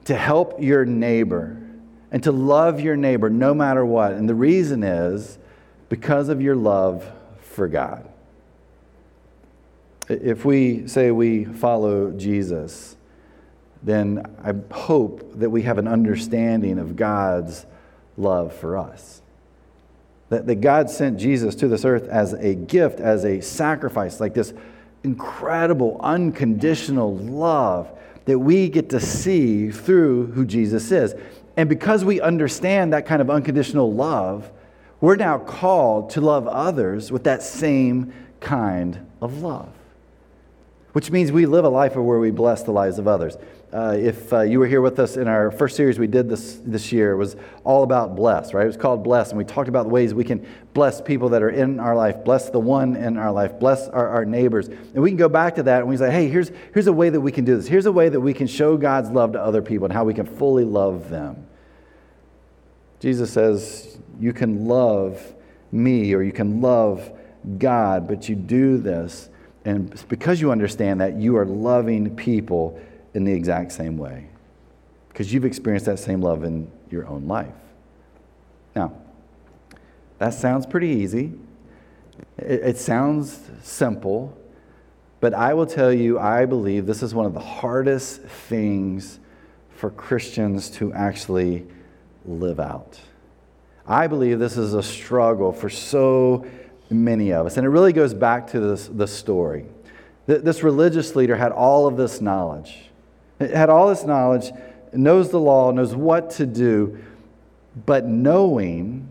to 0.04 0.14
help 0.14 0.62
your 0.62 0.84
neighbor 0.84 1.60
and 2.12 2.22
to 2.22 2.30
love 2.30 2.80
your 2.80 2.96
neighbor 2.96 3.28
no 3.28 3.52
matter 3.52 3.84
what. 3.84 4.12
And 4.12 4.28
the 4.28 4.34
reason 4.34 4.84
is 4.84 5.38
because 5.88 6.28
of 6.28 6.40
your 6.40 6.54
love 6.54 7.04
for 7.40 7.66
God. 7.66 8.08
If 10.08 10.44
we 10.44 10.86
say 10.86 11.10
we 11.10 11.44
follow 11.44 12.12
Jesus, 12.12 12.96
then 13.82 14.24
I 14.42 14.54
hope 14.74 15.38
that 15.38 15.50
we 15.50 15.62
have 15.62 15.78
an 15.78 15.88
understanding 15.88 16.78
of 16.78 16.96
God's 16.96 17.66
love 18.16 18.54
for 18.54 18.76
us. 18.76 19.22
That, 20.28 20.46
that 20.46 20.56
God 20.56 20.90
sent 20.90 21.18
Jesus 21.18 21.54
to 21.56 21.68
this 21.68 21.84
earth 21.84 22.08
as 22.08 22.32
a 22.32 22.54
gift, 22.54 22.98
as 22.98 23.24
a 23.24 23.40
sacrifice, 23.40 24.20
like 24.20 24.34
this 24.34 24.52
incredible, 25.04 26.00
unconditional 26.00 27.16
love 27.16 27.88
that 28.24 28.38
we 28.38 28.68
get 28.68 28.90
to 28.90 29.00
see 29.00 29.70
through 29.70 30.26
who 30.32 30.44
Jesus 30.44 30.90
is. 30.90 31.14
And 31.56 31.68
because 31.68 32.04
we 32.04 32.20
understand 32.20 32.92
that 32.92 33.06
kind 33.06 33.22
of 33.22 33.30
unconditional 33.30 33.92
love, 33.92 34.50
we're 35.00 35.16
now 35.16 35.38
called 35.38 36.10
to 36.10 36.20
love 36.20 36.46
others 36.48 37.12
with 37.12 37.24
that 37.24 37.42
same 37.42 38.12
kind 38.40 39.06
of 39.22 39.42
love, 39.42 39.72
which 40.96 41.10
means 41.10 41.30
we 41.30 41.44
live 41.44 41.66
a 41.66 41.68
life 41.68 41.94
of 41.94 42.04
where 42.04 42.18
we 42.18 42.30
bless 42.30 42.62
the 42.62 42.70
lives 42.70 42.98
of 42.98 43.06
others. 43.06 43.36
Uh, 43.70 43.94
if 43.98 44.32
uh, 44.32 44.40
you 44.40 44.58
were 44.58 44.66
here 44.66 44.80
with 44.80 44.98
us 44.98 45.18
in 45.18 45.28
our 45.28 45.50
first 45.50 45.76
series 45.76 45.98
we 45.98 46.06
did 46.06 46.26
this 46.26 46.58
this 46.64 46.90
year, 46.90 47.12
it 47.12 47.16
was 47.16 47.36
all 47.64 47.82
about 47.82 48.16
bless, 48.16 48.54
right? 48.54 48.62
It 48.62 48.68
was 48.68 48.78
called 48.78 49.04
bless, 49.04 49.28
and 49.28 49.36
we 49.36 49.44
talked 49.44 49.68
about 49.68 49.82
the 49.82 49.90
ways 49.90 50.14
we 50.14 50.24
can 50.24 50.46
bless 50.72 51.02
people 51.02 51.28
that 51.28 51.42
are 51.42 51.50
in 51.50 51.80
our 51.80 51.94
life, 51.94 52.24
bless 52.24 52.48
the 52.48 52.60
one 52.60 52.96
in 52.96 53.18
our 53.18 53.30
life, 53.30 53.60
bless 53.60 53.88
our, 53.88 54.08
our 54.08 54.24
neighbors. 54.24 54.68
And 54.68 55.02
we 55.02 55.10
can 55.10 55.18
go 55.18 55.28
back 55.28 55.56
to 55.56 55.64
that 55.64 55.80
and 55.80 55.88
we 55.90 55.98
say, 55.98 56.10
hey, 56.10 56.30
here's, 56.30 56.50
here's 56.72 56.86
a 56.86 56.94
way 56.94 57.10
that 57.10 57.20
we 57.20 57.30
can 57.30 57.44
do 57.44 57.58
this. 57.58 57.66
Here's 57.66 57.84
a 57.84 57.92
way 57.92 58.08
that 58.08 58.18
we 58.18 58.32
can 58.32 58.46
show 58.46 58.78
God's 58.78 59.10
love 59.10 59.32
to 59.32 59.38
other 59.42 59.60
people 59.60 59.84
and 59.84 59.92
how 59.92 60.04
we 60.04 60.14
can 60.14 60.24
fully 60.24 60.64
love 60.64 61.10
them. 61.10 61.46
Jesus 63.00 63.30
says, 63.30 63.98
you 64.18 64.32
can 64.32 64.64
love 64.64 65.34
me 65.70 66.14
or 66.14 66.22
you 66.22 66.32
can 66.32 66.62
love 66.62 67.12
God, 67.58 68.08
but 68.08 68.30
you 68.30 68.34
do 68.34 68.78
this. 68.78 69.28
And 69.66 69.92
because 70.08 70.40
you 70.40 70.52
understand 70.52 71.00
that, 71.00 71.16
you 71.16 71.36
are 71.36 71.44
loving 71.44 72.14
people 72.14 72.80
in 73.14 73.24
the 73.24 73.32
exact 73.32 73.72
same 73.72 73.98
way 73.98 74.28
because 75.08 75.32
you've 75.32 75.44
experienced 75.44 75.86
that 75.86 75.98
same 75.98 76.22
love 76.22 76.44
in 76.44 76.70
your 76.88 77.04
own 77.08 77.26
life. 77.26 77.52
Now, 78.76 78.92
that 80.18 80.34
sounds 80.34 80.66
pretty 80.66 80.86
easy. 80.86 81.32
It, 82.38 82.60
it, 82.62 82.78
sounds 82.78 83.40
simple, 83.60 84.38
but 85.18 85.34
I 85.34 85.52
will 85.52 85.66
tell 85.66 85.92
you, 85.92 86.16
I 86.16 86.46
believe 86.46 86.86
this 86.86 87.02
is 87.02 87.12
one 87.12 87.26
of 87.26 87.34
the 87.34 87.40
hardest 87.40 88.20
things 88.22 89.18
for 89.70 89.90
Christians 89.90 90.70
to 90.72 90.92
actually 90.92 91.66
live 92.24 92.60
out. 92.60 93.00
I 93.84 94.06
believe 94.06 94.38
this 94.38 94.56
is 94.56 94.74
a 94.74 94.82
struggle 94.82 95.50
for 95.50 95.68
so 95.68 96.46
many 96.90 97.32
of 97.32 97.46
us. 97.46 97.56
And 97.56 97.66
it 97.66 97.70
really 97.70 97.92
goes 97.92 98.14
back 98.14 98.46
to 98.48 98.60
this, 98.60 98.88
this 98.88 99.12
story. 99.12 99.66
This 100.26 100.62
religious 100.62 101.14
leader 101.14 101.36
had 101.36 101.52
all 101.52 101.86
of 101.86 101.96
this 101.96 102.20
knowledge 102.20 102.86
it 103.38 103.50
had 103.50 103.68
all 103.68 103.88
this 103.88 104.04
knowledge, 104.04 104.50
knows 104.92 105.30
the 105.30 105.40
law, 105.40 105.70
knows 105.70 105.94
what 105.94 106.30
to 106.32 106.46
do, 106.46 106.98
but 107.84 108.06
knowing 108.06 109.08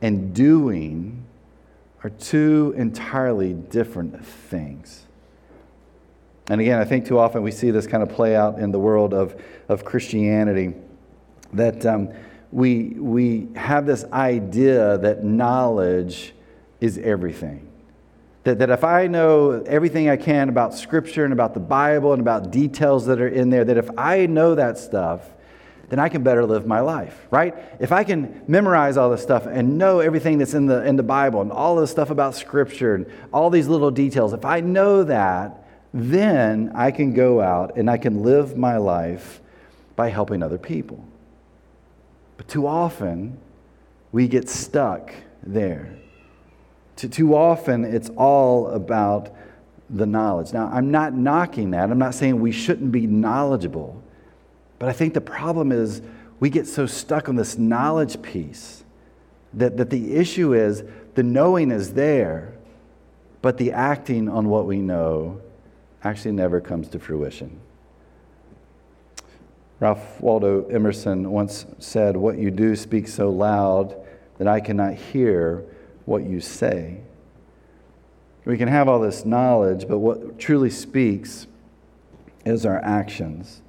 and 0.00 0.34
doing 0.34 1.24
are 2.02 2.10
two 2.10 2.74
entirely 2.76 3.52
different 3.52 4.24
things. 4.24 5.02
And 6.48 6.60
again, 6.60 6.78
I 6.78 6.84
think 6.84 7.06
too 7.06 7.18
often 7.18 7.42
we 7.42 7.50
see 7.50 7.70
this 7.70 7.86
kind 7.86 8.02
of 8.02 8.08
play 8.08 8.36
out 8.36 8.58
in 8.58 8.70
the 8.70 8.78
world 8.78 9.12
of, 9.12 9.40
of 9.68 9.84
Christianity 9.84 10.74
that 11.52 11.84
um, 11.84 12.12
we, 12.52 12.90
we 12.98 13.48
have 13.56 13.84
this 13.84 14.04
idea 14.12 14.96
that 14.98 15.24
knowledge 15.24 16.32
is 16.80 16.98
everything. 16.98 17.68
That, 18.44 18.60
that 18.60 18.70
if 18.70 18.84
I 18.84 19.06
know 19.08 19.62
everything 19.66 20.08
I 20.08 20.16
can 20.16 20.48
about 20.48 20.74
Scripture 20.74 21.24
and 21.24 21.32
about 21.32 21.54
the 21.54 21.60
Bible 21.60 22.12
and 22.12 22.20
about 22.20 22.50
details 22.50 23.06
that 23.06 23.20
are 23.20 23.28
in 23.28 23.50
there, 23.50 23.64
that 23.64 23.76
if 23.76 23.90
I 23.98 24.26
know 24.26 24.54
that 24.54 24.78
stuff, 24.78 25.22
then 25.88 25.98
I 25.98 26.08
can 26.08 26.22
better 26.22 26.44
live 26.44 26.66
my 26.66 26.80
life, 26.80 27.26
right? 27.30 27.54
If 27.78 27.92
I 27.92 28.04
can 28.04 28.42
memorize 28.48 28.96
all 28.96 29.10
this 29.10 29.22
stuff 29.22 29.46
and 29.46 29.78
know 29.78 30.00
everything 30.00 30.38
that's 30.38 30.54
in 30.54 30.66
the, 30.66 30.84
in 30.84 30.96
the 30.96 31.02
Bible 31.02 31.40
and 31.42 31.52
all 31.52 31.76
this 31.76 31.90
stuff 31.90 32.10
about 32.10 32.34
Scripture 32.34 32.94
and 32.94 33.06
all 33.32 33.50
these 33.50 33.68
little 33.68 33.90
details, 33.90 34.32
if 34.32 34.44
I 34.44 34.60
know 34.60 35.04
that, 35.04 35.64
then 35.94 36.72
I 36.74 36.90
can 36.90 37.14
go 37.14 37.40
out 37.40 37.76
and 37.76 37.88
I 37.88 37.98
can 37.98 38.22
live 38.22 38.56
my 38.56 38.76
life 38.76 39.40
by 39.94 40.10
helping 40.10 40.42
other 40.42 40.58
people. 40.58 41.04
But 42.36 42.48
too 42.48 42.66
often, 42.66 43.38
we 44.12 44.28
get 44.28 44.48
stuck 44.48 45.12
there. 45.42 45.96
Too, 46.96 47.08
too 47.08 47.36
often, 47.36 47.84
it's 47.84 48.10
all 48.16 48.68
about 48.68 49.34
the 49.88 50.06
knowledge. 50.06 50.52
Now, 50.52 50.70
I'm 50.72 50.90
not 50.90 51.14
knocking 51.14 51.70
that. 51.70 51.90
I'm 51.90 51.98
not 51.98 52.14
saying 52.14 52.40
we 52.40 52.52
shouldn't 52.52 52.90
be 52.90 53.06
knowledgeable. 53.06 54.02
But 54.78 54.88
I 54.88 54.92
think 54.92 55.14
the 55.14 55.20
problem 55.20 55.72
is 55.72 56.02
we 56.40 56.50
get 56.50 56.66
so 56.66 56.86
stuck 56.86 57.28
on 57.28 57.36
this 57.36 57.56
knowledge 57.56 58.20
piece 58.22 58.84
that, 59.54 59.76
that 59.76 59.90
the 59.90 60.16
issue 60.16 60.54
is 60.54 60.82
the 61.14 61.22
knowing 61.22 61.70
is 61.70 61.94
there, 61.94 62.54
but 63.42 63.58
the 63.58 63.72
acting 63.72 64.28
on 64.28 64.48
what 64.48 64.66
we 64.66 64.78
know 64.78 65.40
actually 66.02 66.32
never 66.32 66.60
comes 66.60 66.88
to 66.88 66.98
fruition. 66.98 67.60
Ralph 69.80 70.20
Waldo 70.20 70.66
Emerson 70.68 71.30
once 71.30 71.66
said, 71.78 72.16
What 72.16 72.38
you 72.38 72.50
do 72.50 72.74
speaks 72.74 73.12
so 73.12 73.28
loud 73.28 73.94
that 74.38 74.48
I 74.48 74.60
cannot 74.60 74.94
hear 74.94 75.64
what 76.06 76.24
you 76.24 76.40
say. 76.40 77.00
We 78.46 78.56
can 78.56 78.68
have 78.68 78.88
all 78.88 79.00
this 79.00 79.24
knowledge, 79.24 79.86
but 79.86 79.98
what 79.98 80.38
truly 80.38 80.70
speaks 80.70 81.46
is 82.44 82.64
our 82.64 82.78
actions. 82.78 83.60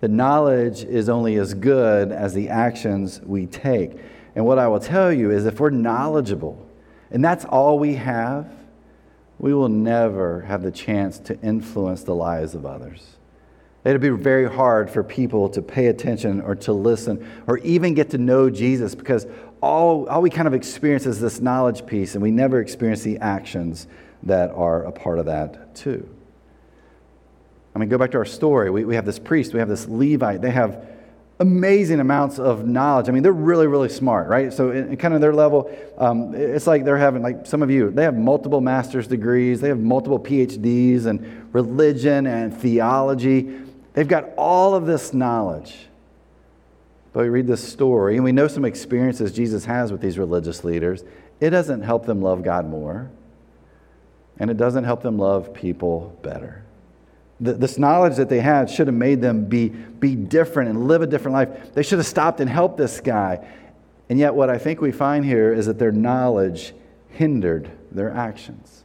The 0.00 0.08
knowledge 0.08 0.82
is 0.82 1.08
only 1.08 1.36
as 1.36 1.54
good 1.54 2.10
as 2.10 2.34
the 2.34 2.48
actions 2.48 3.20
we 3.20 3.46
take. 3.46 3.92
And 4.34 4.44
what 4.44 4.58
I 4.58 4.66
will 4.66 4.80
tell 4.80 5.12
you 5.12 5.30
is 5.30 5.46
if 5.46 5.60
we're 5.60 5.70
knowledgeable, 5.70 6.66
and 7.10 7.24
that's 7.24 7.44
all 7.44 7.78
we 7.78 7.94
have, 7.94 8.50
we 9.38 9.52
will 9.52 9.68
never 9.68 10.40
have 10.42 10.62
the 10.62 10.70
chance 10.70 11.18
to 11.20 11.38
influence 11.40 12.02
the 12.02 12.14
lives 12.14 12.54
of 12.54 12.64
others. 12.64 13.16
It'd 13.84 14.00
be 14.00 14.08
very 14.08 14.48
hard 14.48 14.88
for 14.90 15.02
people 15.02 15.50
to 15.50 15.60
pay 15.60 15.86
attention 15.86 16.40
or 16.40 16.54
to 16.56 16.72
listen 16.72 17.30
or 17.46 17.58
even 17.58 17.92
get 17.92 18.10
to 18.10 18.18
know 18.18 18.48
Jesus 18.48 18.94
because 18.94 19.26
all, 19.60 20.06
all 20.08 20.22
we 20.22 20.30
kind 20.30 20.48
of 20.48 20.54
experience 20.54 21.04
is 21.04 21.20
this 21.20 21.40
knowledge 21.40 21.84
piece 21.84 22.14
and 22.14 22.22
we 22.22 22.30
never 22.30 22.60
experience 22.60 23.02
the 23.02 23.18
actions 23.18 23.86
that 24.22 24.50
are 24.52 24.84
a 24.84 24.92
part 24.92 25.18
of 25.18 25.26
that 25.26 25.74
too. 25.74 26.08
I 27.74 27.78
mean, 27.78 27.88
go 27.88 27.98
back 27.98 28.12
to 28.12 28.18
our 28.18 28.24
story. 28.24 28.70
We, 28.70 28.84
we 28.84 28.94
have 28.94 29.04
this 29.04 29.18
priest, 29.18 29.52
we 29.52 29.58
have 29.58 29.68
this 29.68 29.86
Levite. 29.86 30.40
They 30.40 30.50
have 30.50 30.86
amazing 31.40 31.98
amounts 32.00 32.38
of 32.38 32.66
knowledge. 32.66 33.08
I 33.08 33.12
mean, 33.12 33.22
they're 33.22 33.32
really, 33.32 33.66
really 33.66 33.88
smart, 33.88 34.28
right? 34.28 34.52
So, 34.52 34.70
in, 34.70 34.90
in 34.90 34.96
kind 34.96 35.12
of 35.12 35.20
their 35.20 35.34
level, 35.34 35.70
um, 35.98 36.32
it's 36.34 36.66
like 36.66 36.84
they're 36.84 36.96
having, 36.96 37.22
like 37.22 37.46
some 37.46 37.62
of 37.62 37.70
you, 37.70 37.90
they 37.90 38.04
have 38.04 38.16
multiple 38.16 38.60
master's 38.60 39.08
degrees, 39.08 39.60
they 39.60 39.68
have 39.68 39.80
multiple 39.80 40.20
PhDs 40.20 41.06
in 41.06 41.48
religion 41.52 42.26
and 42.26 42.56
theology. 42.56 43.60
They've 43.94 44.06
got 44.06 44.30
all 44.36 44.74
of 44.74 44.86
this 44.86 45.14
knowledge. 45.14 45.86
But 47.12 47.22
we 47.22 47.28
read 47.28 47.46
this 47.46 47.66
story, 47.66 48.16
and 48.16 48.24
we 48.24 48.32
know 48.32 48.48
some 48.48 48.64
experiences 48.64 49.32
Jesus 49.32 49.64
has 49.64 49.92
with 49.92 50.00
these 50.00 50.18
religious 50.18 50.64
leaders. 50.64 51.04
It 51.40 51.50
doesn't 51.50 51.82
help 51.82 52.06
them 52.06 52.20
love 52.20 52.42
God 52.42 52.68
more, 52.68 53.08
and 54.38 54.50
it 54.50 54.56
doesn't 54.56 54.82
help 54.82 55.02
them 55.02 55.16
love 55.16 55.54
people 55.54 56.18
better. 56.22 56.64
this 57.40 57.78
knowledge 57.78 58.16
that 58.16 58.28
they 58.28 58.40
had 58.40 58.68
should 58.68 58.88
have 58.88 58.96
made 58.96 59.20
them 59.20 59.44
be, 59.44 59.68
be 59.68 60.16
different 60.16 60.70
and 60.70 60.88
live 60.88 61.02
a 61.02 61.06
different 61.06 61.34
life. 61.34 61.72
They 61.74 61.82
should 61.82 61.98
have 61.98 62.06
stopped 62.06 62.40
and 62.40 62.50
helped 62.50 62.78
this 62.78 63.00
guy. 63.00 63.46
And 64.08 64.18
yet, 64.18 64.34
what 64.34 64.50
I 64.50 64.58
think 64.58 64.80
we 64.80 64.92
find 64.92 65.24
here 65.24 65.52
is 65.52 65.66
that 65.66 65.78
their 65.78 65.92
knowledge 65.92 66.74
hindered 67.10 67.70
their 67.92 68.10
actions. 68.10 68.82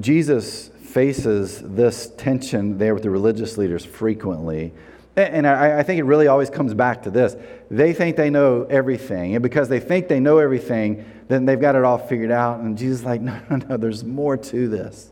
Jesus 0.00 0.70
faces 0.92 1.62
this 1.62 2.12
tension 2.18 2.76
there 2.76 2.92
with 2.92 3.02
the 3.02 3.10
religious 3.10 3.56
leaders 3.56 3.84
frequently. 3.84 4.72
And 5.16 5.46
I, 5.46 5.82
think 5.82 5.98
it 5.98 6.04
really 6.04 6.26
always 6.26 6.48
comes 6.48 6.72
back 6.72 7.02
to 7.02 7.10
this. 7.10 7.36
They 7.70 7.92
think 7.92 8.16
they 8.16 8.30
know 8.30 8.66
everything. 8.68 9.34
And 9.34 9.42
because 9.42 9.68
they 9.68 9.80
think 9.80 10.08
they 10.08 10.20
know 10.20 10.38
everything, 10.38 11.04
then 11.28 11.44
they've 11.44 11.60
got 11.60 11.76
it 11.76 11.84
all 11.84 11.98
figured 11.98 12.30
out. 12.30 12.60
And 12.60 12.78
Jesus 12.78 13.00
is 13.00 13.04
like, 13.04 13.20
no, 13.22 13.38
no, 13.50 13.56
no, 13.56 13.76
there's 13.76 14.04
more 14.04 14.36
to 14.36 14.68
this. 14.68 15.10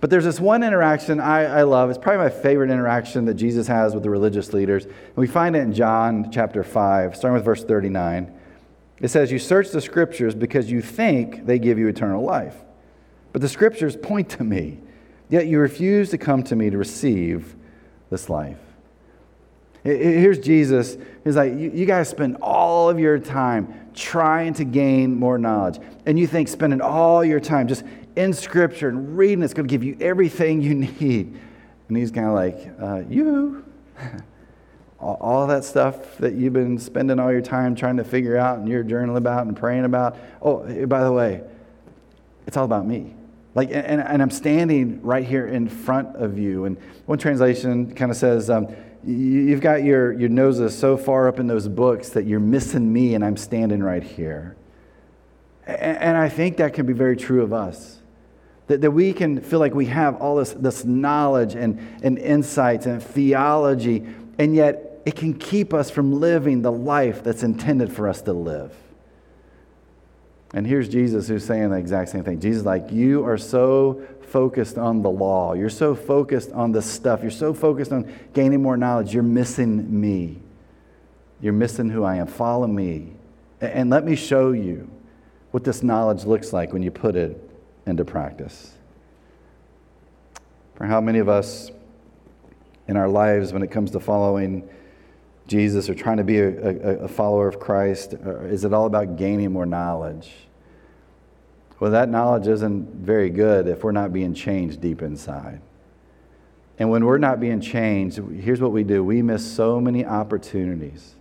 But 0.00 0.10
there's 0.10 0.24
this 0.24 0.40
one 0.40 0.62
interaction 0.62 1.20
I, 1.20 1.44
I 1.44 1.62
love. 1.62 1.88
It's 1.88 1.98
probably 1.98 2.24
my 2.24 2.30
favorite 2.30 2.70
interaction 2.70 3.24
that 3.26 3.34
Jesus 3.34 3.66
has 3.68 3.94
with 3.94 4.02
the 4.02 4.10
religious 4.10 4.52
leaders. 4.52 4.84
And 4.84 5.16
we 5.16 5.26
find 5.26 5.56
it 5.56 5.60
in 5.60 5.72
John 5.72 6.30
chapter 6.30 6.64
5, 6.64 7.16
starting 7.16 7.34
with 7.34 7.44
verse 7.44 7.64
39. 7.64 8.38
It 9.00 9.08
says, 9.08 9.30
You 9.30 9.38
search 9.38 9.70
the 9.70 9.80
scriptures 9.80 10.34
because 10.34 10.70
you 10.70 10.82
think 10.82 11.46
they 11.46 11.58
give 11.58 11.78
you 11.78 11.88
eternal 11.88 12.22
life. 12.22 12.56
But 13.32 13.40
the 13.40 13.48
scriptures 13.48 13.96
point 13.96 14.28
to 14.30 14.44
me. 14.44 14.80
Yet 15.32 15.46
you 15.46 15.60
refuse 15.60 16.10
to 16.10 16.18
come 16.18 16.42
to 16.42 16.54
me 16.54 16.68
to 16.68 16.76
receive 16.76 17.56
this 18.10 18.28
life. 18.28 18.58
Here's 19.82 20.38
Jesus. 20.38 20.98
He's 21.24 21.36
like, 21.36 21.54
you 21.54 21.86
guys 21.86 22.10
spend 22.10 22.36
all 22.42 22.90
of 22.90 23.00
your 23.00 23.18
time 23.18 23.90
trying 23.94 24.52
to 24.54 24.64
gain 24.64 25.14
more 25.14 25.38
knowledge. 25.38 25.78
And 26.04 26.18
you 26.18 26.26
think 26.26 26.48
spending 26.48 26.82
all 26.82 27.24
your 27.24 27.40
time 27.40 27.66
just 27.66 27.82
in 28.14 28.34
Scripture 28.34 28.90
and 28.90 29.16
reading 29.16 29.42
it's 29.42 29.54
going 29.54 29.66
to 29.66 29.72
give 29.72 29.82
you 29.82 29.96
everything 30.02 30.60
you 30.60 30.74
need. 31.00 31.40
And 31.88 31.96
he's 31.96 32.10
kind 32.10 32.26
of 32.26 32.34
like, 32.34 32.70
uh, 32.78 33.02
you, 33.08 33.64
all 35.00 35.46
that 35.46 35.64
stuff 35.64 36.18
that 36.18 36.34
you've 36.34 36.52
been 36.52 36.78
spending 36.78 37.18
all 37.18 37.32
your 37.32 37.40
time 37.40 37.74
trying 37.74 37.96
to 37.96 38.04
figure 38.04 38.36
out 38.36 38.58
and 38.58 38.68
you're 38.68 38.84
journaling 38.84 39.16
about 39.16 39.46
and 39.46 39.56
praying 39.56 39.86
about. 39.86 40.14
Oh, 40.42 40.58
by 40.86 41.02
the 41.02 41.12
way, 41.12 41.40
it's 42.46 42.58
all 42.58 42.66
about 42.66 42.86
me. 42.86 43.14
Like, 43.54 43.68
and, 43.70 44.00
and 44.00 44.22
I'm 44.22 44.30
standing 44.30 45.02
right 45.02 45.24
here 45.24 45.46
in 45.46 45.68
front 45.68 46.16
of 46.16 46.38
you. 46.38 46.64
And 46.64 46.78
one 47.06 47.18
translation 47.18 47.94
kind 47.94 48.10
of 48.10 48.16
says, 48.16 48.48
um, 48.48 48.74
You've 49.04 49.60
got 49.60 49.82
your, 49.82 50.12
your 50.12 50.28
noses 50.28 50.78
so 50.78 50.96
far 50.96 51.26
up 51.26 51.40
in 51.40 51.48
those 51.48 51.66
books 51.66 52.10
that 52.10 52.24
you're 52.24 52.38
missing 52.38 52.92
me, 52.92 53.14
and 53.14 53.24
I'm 53.24 53.36
standing 53.36 53.82
right 53.82 54.02
here. 54.02 54.56
And, 55.66 55.98
and 55.98 56.16
I 56.16 56.28
think 56.28 56.58
that 56.58 56.72
can 56.72 56.86
be 56.86 56.92
very 56.92 57.16
true 57.16 57.42
of 57.42 57.52
us. 57.52 57.98
That, 58.68 58.80
that 58.80 58.92
we 58.92 59.12
can 59.12 59.40
feel 59.40 59.58
like 59.58 59.74
we 59.74 59.86
have 59.86 60.22
all 60.22 60.36
this, 60.36 60.52
this 60.52 60.84
knowledge 60.84 61.56
and, 61.56 61.80
and 62.04 62.16
insights 62.16 62.86
and 62.86 63.02
theology, 63.02 64.06
and 64.38 64.54
yet 64.54 65.02
it 65.04 65.16
can 65.16 65.34
keep 65.34 65.74
us 65.74 65.90
from 65.90 66.20
living 66.20 66.62
the 66.62 66.70
life 66.70 67.24
that's 67.24 67.42
intended 67.42 67.92
for 67.92 68.06
us 68.08 68.22
to 68.22 68.32
live. 68.32 68.72
And 70.52 70.66
here's 70.66 70.88
Jesus 70.88 71.28
who's 71.28 71.44
saying 71.44 71.70
the 71.70 71.76
exact 71.76 72.10
same 72.10 72.24
thing. 72.24 72.40
Jesus 72.40 72.64
like, 72.64 72.92
You 72.92 73.24
are 73.24 73.38
so 73.38 74.02
focused 74.28 74.78
on 74.78 75.02
the 75.02 75.10
law. 75.10 75.54
You're 75.54 75.70
so 75.70 75.94
focused 75.94 76.52
on 76.52 76.72
the 76.72 76.82
stuff. 76.82 77.22
You're 77.22 77.30
so 77.30 77.54
focused 77.54 77.92
on 77.92 78.12
gaining 78.34 78.62
more 78.62 78.76
knowledge. 78.76 79.14
You're 79.14 79.22
missing 79.22 80.00
me. 80.00 80.40
You're 81.40 81.52
missing 81.52 81.90
who 81.90 82.04
I 82.04 82.16
am. 82.16 82.26
Follow 82.26 82.66
me. 82.66 83.12
And 83.60 83.90
let 83.90 84.04
me 84.04 84.16
show 84.16 84.52
you 84.52 84.90
what 85.50 85.64
this 85.64 85.82
knowledge 85.82 86.24
looks 86.24 86.52
like 86.52 86.72
when 86.72 86.82
you 86.82 86.90
put 86.90 87.16
it 87.16 87.38
into 87.86 88.04
practice. 88.04 88.72
For 90.74 90.86
how 90.86 91.00
many 91.00 91.18
of 91.18 91.28
us 91.28 91.70
in 92.88 92.96
our 92.96 93.08
lives, 93.08 93.52
when 93.52 93.62
it 93.62 93.70
comes 93.70 93.90
to 93.92 94.00
following 94.00 94.68
Jesus 95.46 95.88
or 95.88 95.94
trying 95.94 96.18
to 96.18 96.24
be 96.24 96.38
a, 96.38 96.48
a, 96.48 96.96
a 97.04 97.08
follower 97.08 97.48
of 97.48 97.58
Christ? 97.58 98.14
Uh, 98.14 98.40
is 98.42 98.64
it 98.64 98.72
all 98.72 98.86
about 98.86 99.16
gaining 99.16 99.52
more 99.52 99.66
knowledge? 99.66 100.32
Well, 101.80 101.90
that 101.90 102.08
knowledge 102.08 102.46
isn't 102.46 102.94
very 102.94 103.28
good 103.28 103.66
if 103.66 103.82
we're 103.82 103.92
not 103.92 104.12
being 104.12 104.34
changed 104.34 104.80
deep 104.80 105.02
inside. 105.02 105.60
And 106.78 106.90
when 106.90 107.04
we're 107.04 107.18
not 107.18 107.40
being 107.40 107.60
changed, 107.60 108.18
here's 108.18 108.60
what 108.60 108.72
we 108.72 108.84
do 108.84 109.04
we 109.04 109.22
miss 109.22 109.44
so 109.44 109.80
many 109.80 110.04
opportunities 110.04 111.14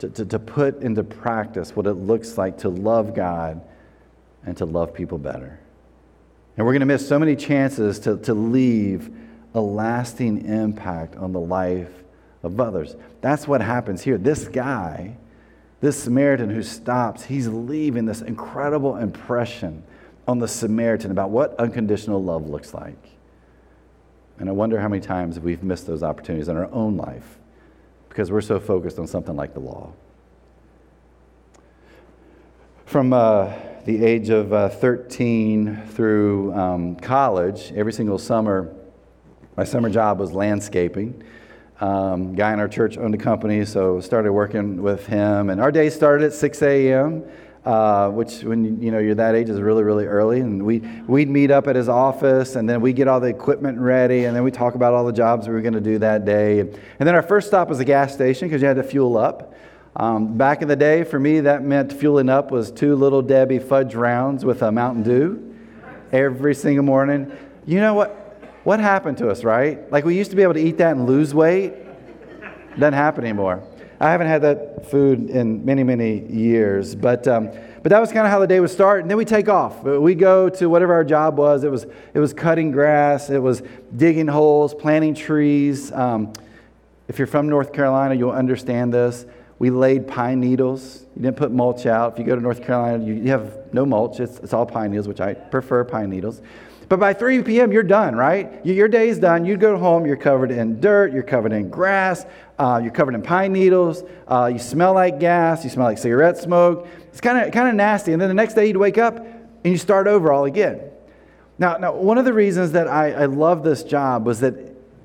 to, 0.00 0.08
to, 0.10 0.24
to 0.26 0.38
put 0.38 0.82
into 0.82 1.02
practice 1.02 1.74
what 1.74 1.86
it 1.86 1.94
looks 1.94 2.36
like 2.36 2.58
to 2.58 2.68
love 2.68 3.14
God 3.14 3.60
and 4.44 4.56
to 4.58 4.64
love 4.64 4.92
people 4.92 5.18
better. 5.18 5.58
And 6.56 6.66
we're 6.66 6.72
going 6.72 6.80
to 6.80 6.86
miss 6.86 7.06
so 7.06 7.18
many 7.18 7.36
chances 7.36 7.98
to, 8.00 8.16
to 8.18 8.34
leave 8.34 9.10
a 9.54 9.60
lasting 9.60 10.46
impact 10.46 11.16
on 11.16 11.32
the 11.32 11.40
life 11.40 11.90
of 12.46 12.60
others. 12.60 12.96
That's 13.20 13.46
what 13.46 13.60
happens 13.60 14.02
here. 14.02 14.16
This 14.16 14.48
guy, 14.48 15.16
this 15.80 16.02
Samaritan 16.02 16.48
who 16.48 16.62
stops, 16.62 17.24
he's 17.24 17.48
leaving 17.48 18.06
this 18.06 18.22
incredible 18.22 18.96
impression 18.96 19.82
on 20.26 20.38
the 20.38 20.48
Samaritan 20.48 21.10
about 21.10 21.30
what 21.30 21.54
unconditional 21.58 22.22
love 22.22 22.48
looks 22.48 22.72
like. 22.72 23.10
And 24.38 24.48
I 24.48 24.52
wonder 24.52 24.80
how 24.80 24.88
many 24.88 25.00
times 25.00 25.40
we've 25.40 25.62
missed 25.62 25.86
those 25.86 26.02
opportunities 26.02 26.48
in 26.48 26.56
our 26.56 26.70
own 26.72 26.96
life 26.96 27.38
because 28.08 28.30
we're 28.30 28.40
so 28.40 28.58
focused 28.58 28.98
on 28.98 29.06
something 29.06 29.36
like 29.36 29.54
the 29.54 29.60
law. 29.60 29.92
From 32.86 33.12
uh, 33.12 33.52
the 33.84 34.04
age 34.04 34.30
of 34.30 34.52
uh, 34.52 34.68
13 34.68 35.82
through 35.88 36.54
um, 36.54 36.96
college, 36.96 37.72
every 37.74 37.92
single 37.92 38.18
summer, 38.18 38.74
my 39.56 39.64
summer 39.64 39.88
job 39.88 40.18
was 40.18 40.32
landscaping. 40.32 41.22
Um, 41.78 42.34
guy 42.34 42.54
in 42.54 42.60
our 42.60 42.68
church 42.68 42.96
owned 42.96 43.14
a 43.14 43.18
company, 43.18 43.64
so 43.66 44.00
started 44.00 44.32
working 44.32 44.82
with 44.82 45.06
him. 45.06 45.50
And 45.50 45.60
our 45.60 45.70
day 45.70 45.90
started 45.90 46.24
at 46.24 46.32
6 46.32 46.62
a.m., 46.62 47.24
uh, 47.66 48.08
which 48.10 48.44
when 48.44 48.80
you 48.80 48.92
know 48.92 48.98
you're 48.98 49.16
that 49.16 49.34
age 49.34 49.48
is 49.48 49.60
really 49.60 49.82
really 49.82 50.06
early. 50.06 50.40
And 50.40 50.64
we 50.64 50.78
we'd 51.06 51.28
meet 51.28 51.50
up 51.50 51.66
at 51.66 51.76
his 51.76 51.88
office, 51.88 52.56
and 52.56 52.68
then 52.68 52.80
we 52.80 52.92
get 52.92 53.08
all 53.08 53.20
the 53.20 53.26
equipment 53.26 53.78
ready, 53.78 54.24
and 54.24 54.34
then 54.34 54.44
we 54.44 54.52
talk 54.52 54.74
about 54.74 54.94
all 54.94 55.04
the 55.04 55.12
jobs 55.12 55.48
we 55.48 55.52
were 55.52 55.60
going 55.60 55.74
to 55.74 55.80
do 55.80 55.98
that 55.98 56.24
day. 56.24 56.60
And, 56.60 56.78
then 57.00 57.14
our 57.14 57.22
first 57.22 57.48
stop 57.48 57.68
was 57.68 57.80
a 57.80 57.84
gas 57.84 58.14
station 58.14 58.48
because 58.48 58.62
you 58.62 58.68
had 58.68 58.76
to 58.76 58.84
fuel 58.84 59.18
up 59.18 59.52
Um, 59.96 60.38
back 60.38 60.62
in 60.62 60.68
the 60.68 60.76
day, 60.76 61.04
for 61.04 61.18
me, 61.18 61.40
that 61.40 61.62
meant 61.62 61.92
fueling 61.92 62.28
up 62.28 62.50
was 62.50 62.70
two 62.70 62.94
Little 62.94 63.22
Debbie 63.22 63.58
fudge 63.58 63.94
rounds 63.94 64.44
with 64.44 64.62
a 64.62 64.70
Mountain 64.70 65.02
Dew 65.02 65.54
every 66.12 66.54
single 66.54 66.84
morning. 66.84 67.32
You 67.66 67.80
know 67.80 67.94
what? 67.94 68.25
What 68.66 68.80
happened 68.80 69.18
to 69.18 69.28
us, 69.28 69.44
right? 69.44 69.88
Like 69.92 70.04
we 70.04 70.16
used 70.16 70.30
to 70.30 70.36
be 70.36 70.42
able 70.42 70.54
to 70.54 70.60
eat 70.60 70.78
that 70.78 70.96
and 70.96 71.06
lose 71.06 71.32
weight. 71.32 71.72
Doesn't 72.76 72.94
happen 72.94 73.22
anymore. 73.22 73.62
I 74.00 74.10
haven't 74.10 74.26
had 74.26 74.42
that 74.42 74.90
food 74.90 75.30
in 75.30 75.64
many, 75.64 75.84
many 75.84 76.26
years, 76.26 76.96
but 76.96 77.28
um, 77.28 77.48
but 77.84 77.90
that 77.90 78.00
was 78.00 78.10
kind 78.10 78.26
of 78.26 78.32
how 78.32 78.40
the 78.40 78.46
day 78.48 78.58
would 78.58 78.70
start, 78.70 79.02
and 79.02 79.08
then 79.08 79.18
we 79.18 79.24
take 79.24 79.48
off. 79.48 79.84
We 79.84 80.16
go 80.16 80.48
to 80.48 80.68
whatever 80.68 80.94
our 80.94 81.04
job 81.04 81.38
was. 81.38 81.62
It 81.62 81.70
was 81.70 81.86
it 82.12 82.18
was 82.18 82.32
cutting 82.32 82.72
grass, 82.72 83.30
it 83.30 83.38
was 83.38 83.62
digging 83.94 84.26
holes, 84.26 84.74
planting 84.74 85.14
trees. 85.14 85.92
Um, 85.92 86.32
if 87.06 87.20
you're 87.20 87.28
from 87.28 87.48
North 87.48 87.72
Carolina, 87.72 88.16
you'll 88.16 88.32
understand 88.32 88.92
this. 88.92 89.26
We 89.60 89.70
laid 89.70 90.08
pine 90.08 90.40
needles. 90.40 91.06
You 91.14 91.22
didn't 91.22 91.36
put 91.36 91.52
mulch 91.52 91.86
out. 91.86 92.14
If 92.14 92.18
you 92.18 92.24
go 92.24 92.34
to 92.34 92.42
North 92.42 92.64
Carolina, 92.64 93.04
you, 93.04 93.30
have 93.30 93.72
no 93.72 93.86
mulch. 93.86 94.18
It's, 94.18 94.38
it's 94.40 94.52
all 94.52 94.66
pine 94.66 94.90
needles, 94.90 95.06
which 95.06 95.20
I 95.20 95.34
prefer 95.34 95.84
pine 95.84 96.10
needles. 96.10 96.42
But 96.88 97.00
by 97.00 97.14
3 97.14 97.42
p.m., 97.42 97.72
you're 97.72 97.82
done, 97.82 98.14
right? 98.14 98.64
Your 98.64 98.86
day's 98.86 99.18
done. 99.18 99.44
You 99.44 99.56
go 99.56 99.76
home, 99.76 100.06
you're 100.06 100.16
covered 100.16 100.52
in 100.52 100.80
dirt, 100.80 101.12
you're 101.12 101.24
covered 101.24 101.52
in 101.52 101.68
grass, 101.68 102.24
uh, 102.58 102.80
you're 102.82 102.92
covered 102.92 103.14
in 103.14 103.22
pine 103.22 103.52
needles, 103.52 104.04
uh, 104.28 104.48
you 104.52 104.58
smell 104.60 104.94
like 104.94 105.18
gas, 105.18 105.64
you 105.64 105.70
smell 105.70 105.86
like 105.86 105.98
cigarette 105.98 106.38
smoke. 106.38 106.86
It's 107.08 107.20
kind 107.20 107.44
of 107.44 107.52
kind 107.52 107.68
of 107.68 107.74
nasty. 107.74 108.12
And 108.12 108.22
then 108.22 108.28
the 108.28 108.34
next 108.34 108.54
day 108.54 108.66
you'd 108.66 108.76
wake 108.76 108.98
up 108.98 109.16
and 109.16 109.72
you 109.72 109.78
start 109.78 110.06
over 110.06 110.32
all 110.32 110.44
again. 110.44 110.80
Now, 111.58 111.76
now 111.76 111.92
one 111.92 112.18
of 112.18 112.24
the 112.24 112.32
reasons 112.32 112.72
that 112.72 112.86
I, 112.86 113.12
I 113.12 113.24
love 113.26 113.64
this 113.64 113.82
job 113.82 114.24
was 114.24 114.40
that 114.40 114.54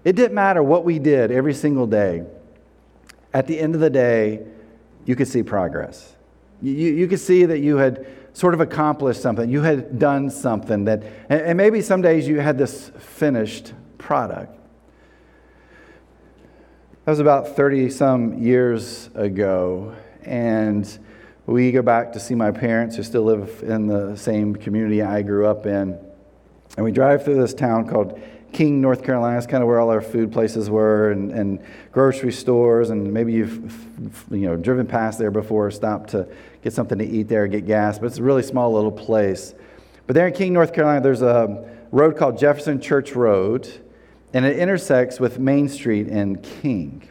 it 0.03 0.15
didn't 0.15 0.33
matter 0.33 0.61
what 0.61 0.83
we 0.85 0.99
did 0.99 1.31
every 1.31 1.53
single 1.53 1.87
day. 1.87 2.23
At 3.33 3.47
the 3.47 3.59
end 3.59 3.73
of 3.73 3.81
the 3.81 3.89
day, 3.89 4.45
you 5.05 5.15
could 5.15 5.27
see 5.27 5.41
progress. 5.41 6.15
You, 6.61 6.73
you 6.73 7.07
could 7.07 7.19
see 7.19 7.45
that 7.45 7.59
you 7.59 7.77
had 7.77 8.05
sort 8.33 8.53
of 8.53 8.61
accomplished 8.61 9.21
something. 9.21 9.49
You 9.49 9.61
had 9.61 9.99
done 9.99 10.29
something 10.29 10.85
that, 10.85 11.03
and 11.29 11.57
maybe 11.57 11.81
some 11.81 12.01
days 12.01 12.27
you 12.27 12.39
had 12.39 12.57
this 12.57 12.89
finished 12.97 13.73
product. 13.97 14.57
That 17.05 17.11
was 17.11 17.19
about 17.19 17.55
30 17.55 17.89
some 17.89 18.37
years 18.37 19.09
ago, 19.15 19.95
and 20.23 20.99
we 21.45 21.71
go 21.71 21.81
back 21.81 22.13
to 22.13 22.19
see 22.19 22.35
my 22.35 22.51
parents 22.51 22.95
who 22.95 23.03
still 23.03 23.23
live 23.23 23.63
in 23.63 23.87
the 23.87 24.15
same 24.15 24.55
community 24.55 25.01
I 25.01 25.21
grew 25.23 25.47
up 25.47 25.65
in. 25.65 25.99
And 26.77 26.85
we 26.85 26.91
drive 26.91 27.25
through 27.25 27.41
this 27.41 27.53
town 27.53 27.89
called 27.89 28.19
King, 28.51 28.81
North 28.81 29.03
Carolina. 29.03 29.37
It's 29.37 29.47
kind 29.47 29.63
of 29.63 29.67
where 29.67 29.79
all 29.79 29.89
our 29.89 30.01
food 30.01 30.31
places 30.31 30.69
were 30.69 31.11
and, 31.11 31.31
and 31.31 31.59
grocery 31.91 32.31
stores. 32.31 32.89
And 32.89 33.13
maybe 33.13 33.33
you've 33.33 33.87
you 34.31 34.47
know, 34.47 34.55
driven 34.55 34.85
past 34.85 35.19
there 35.19 35.31
before, 35.31 35.71
stopped 35.71 36.11
to 36.11 36.27
get 36.63 36.73
something 36.73 36.97
to 36.97 37.05
eat 37.05 37.27
there, 37.27 37.47
get 37.47 37.65
gas. 37.65 37.99
But 37.99 38.07
it's 38.07 38.17
a 38.17 38.23
really 38.23 38.43
small 38.43 38.73
little 38.73 38.91
place. 38.91 39.53
But 40.07 40.15
there 40.15 40.27
in 40.27 40.33
King, 40.33 40.53
North 40.53 40.73
Carolina, 40.73 41.01
there's 41.01 41.21
a 41.21 41.69
road 41.91 42.17
called 42.17 42.37
Jefferson 42.37 42.81
Church 42.81 43.13
Road, 43.13 43.69
and 44.33 44.45
it 44.45 44.57
intersects 44.57 45.19
with 45.19 45.39
Main 45.39 45.69
Street 45.69 46.07
in 46.07 46.37
King. 46.37 47.07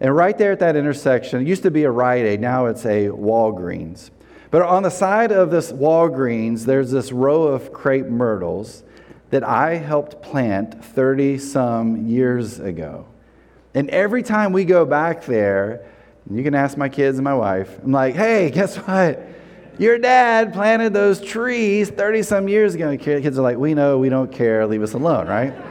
And 0.00 0.14
right 0.14 0.36
there 0.36 0.52
at 0.52 0.58
that 0.58 0.76
intersection, 0.76 1.40
it 1.40 1.48
used 1.48 1.62
to 1.62 1.70
be 1.70 1.84
a 1.84 1.90
Rite 1.90 2.24
Aid, 2.24 2.40
now 2.40 2.66
it's 2.66 2.84
a 2.84 3.08
Walgreens. 3.08 4.10
But 4.50 4.62
on 4.62 4.82
the 4.82 4.90
side 4.90 5.32
of 5.32 5.50
this 5.50 5.72
Walgreens, 5.72 6.64
there's 6.64 6.90
this 6.90 7.12
row 7.12 7.44
of 7.44 7.72
crepe 7.72 8.06
myrtles 8.06 8.82
that 9.30 9.42
I 9.42 9.74
helped 9.74 10.22
plant 10.22 10.84
30 10.84 11.38
some 11.38 12.06
years 12.06 12.58
ago. 12.58 13.06
And 13.74 13.90
every 13.90 14.22
time 14.22 14.52
we 14.52 14.64
go 14.64 14.84
back 14.84 15.24
there, 15.24 15.86
you 16.30 16.42
can 16.42 16.54
ask 16.54 16.76
my 16.76 16.88
kids 16.88 17.18
and 17.18 17.24
my 17.24 17.34
wife, 17.34 17.78
I'm 17.82 17.92
like, 17.92 18.14
hey, 18.14 18.50
guess 18.50 18.76
what? 18.76 19.22
Your 19.78 19.98
dad 19.98 20.54
planted 20.54 20.94
those 20.94 21.20
trees 21.20 21.90
30 21.90 22.22
some 22.22 22.48
years 22.48 22.74
ago. 22.74 22.88
And 22.88 23.00
kids 23.00 23.38
are 23.38 23.42
like, 23.42 23.58
we 23.58 23.74
know, 23.74 23.98
we 23.98 24.08
don't 24.08 24.32
care, 24.32 24.66
leave 24.66 24.82
us 24.82 24.94
alone, 24.94 25.26
right? 25.26 25.52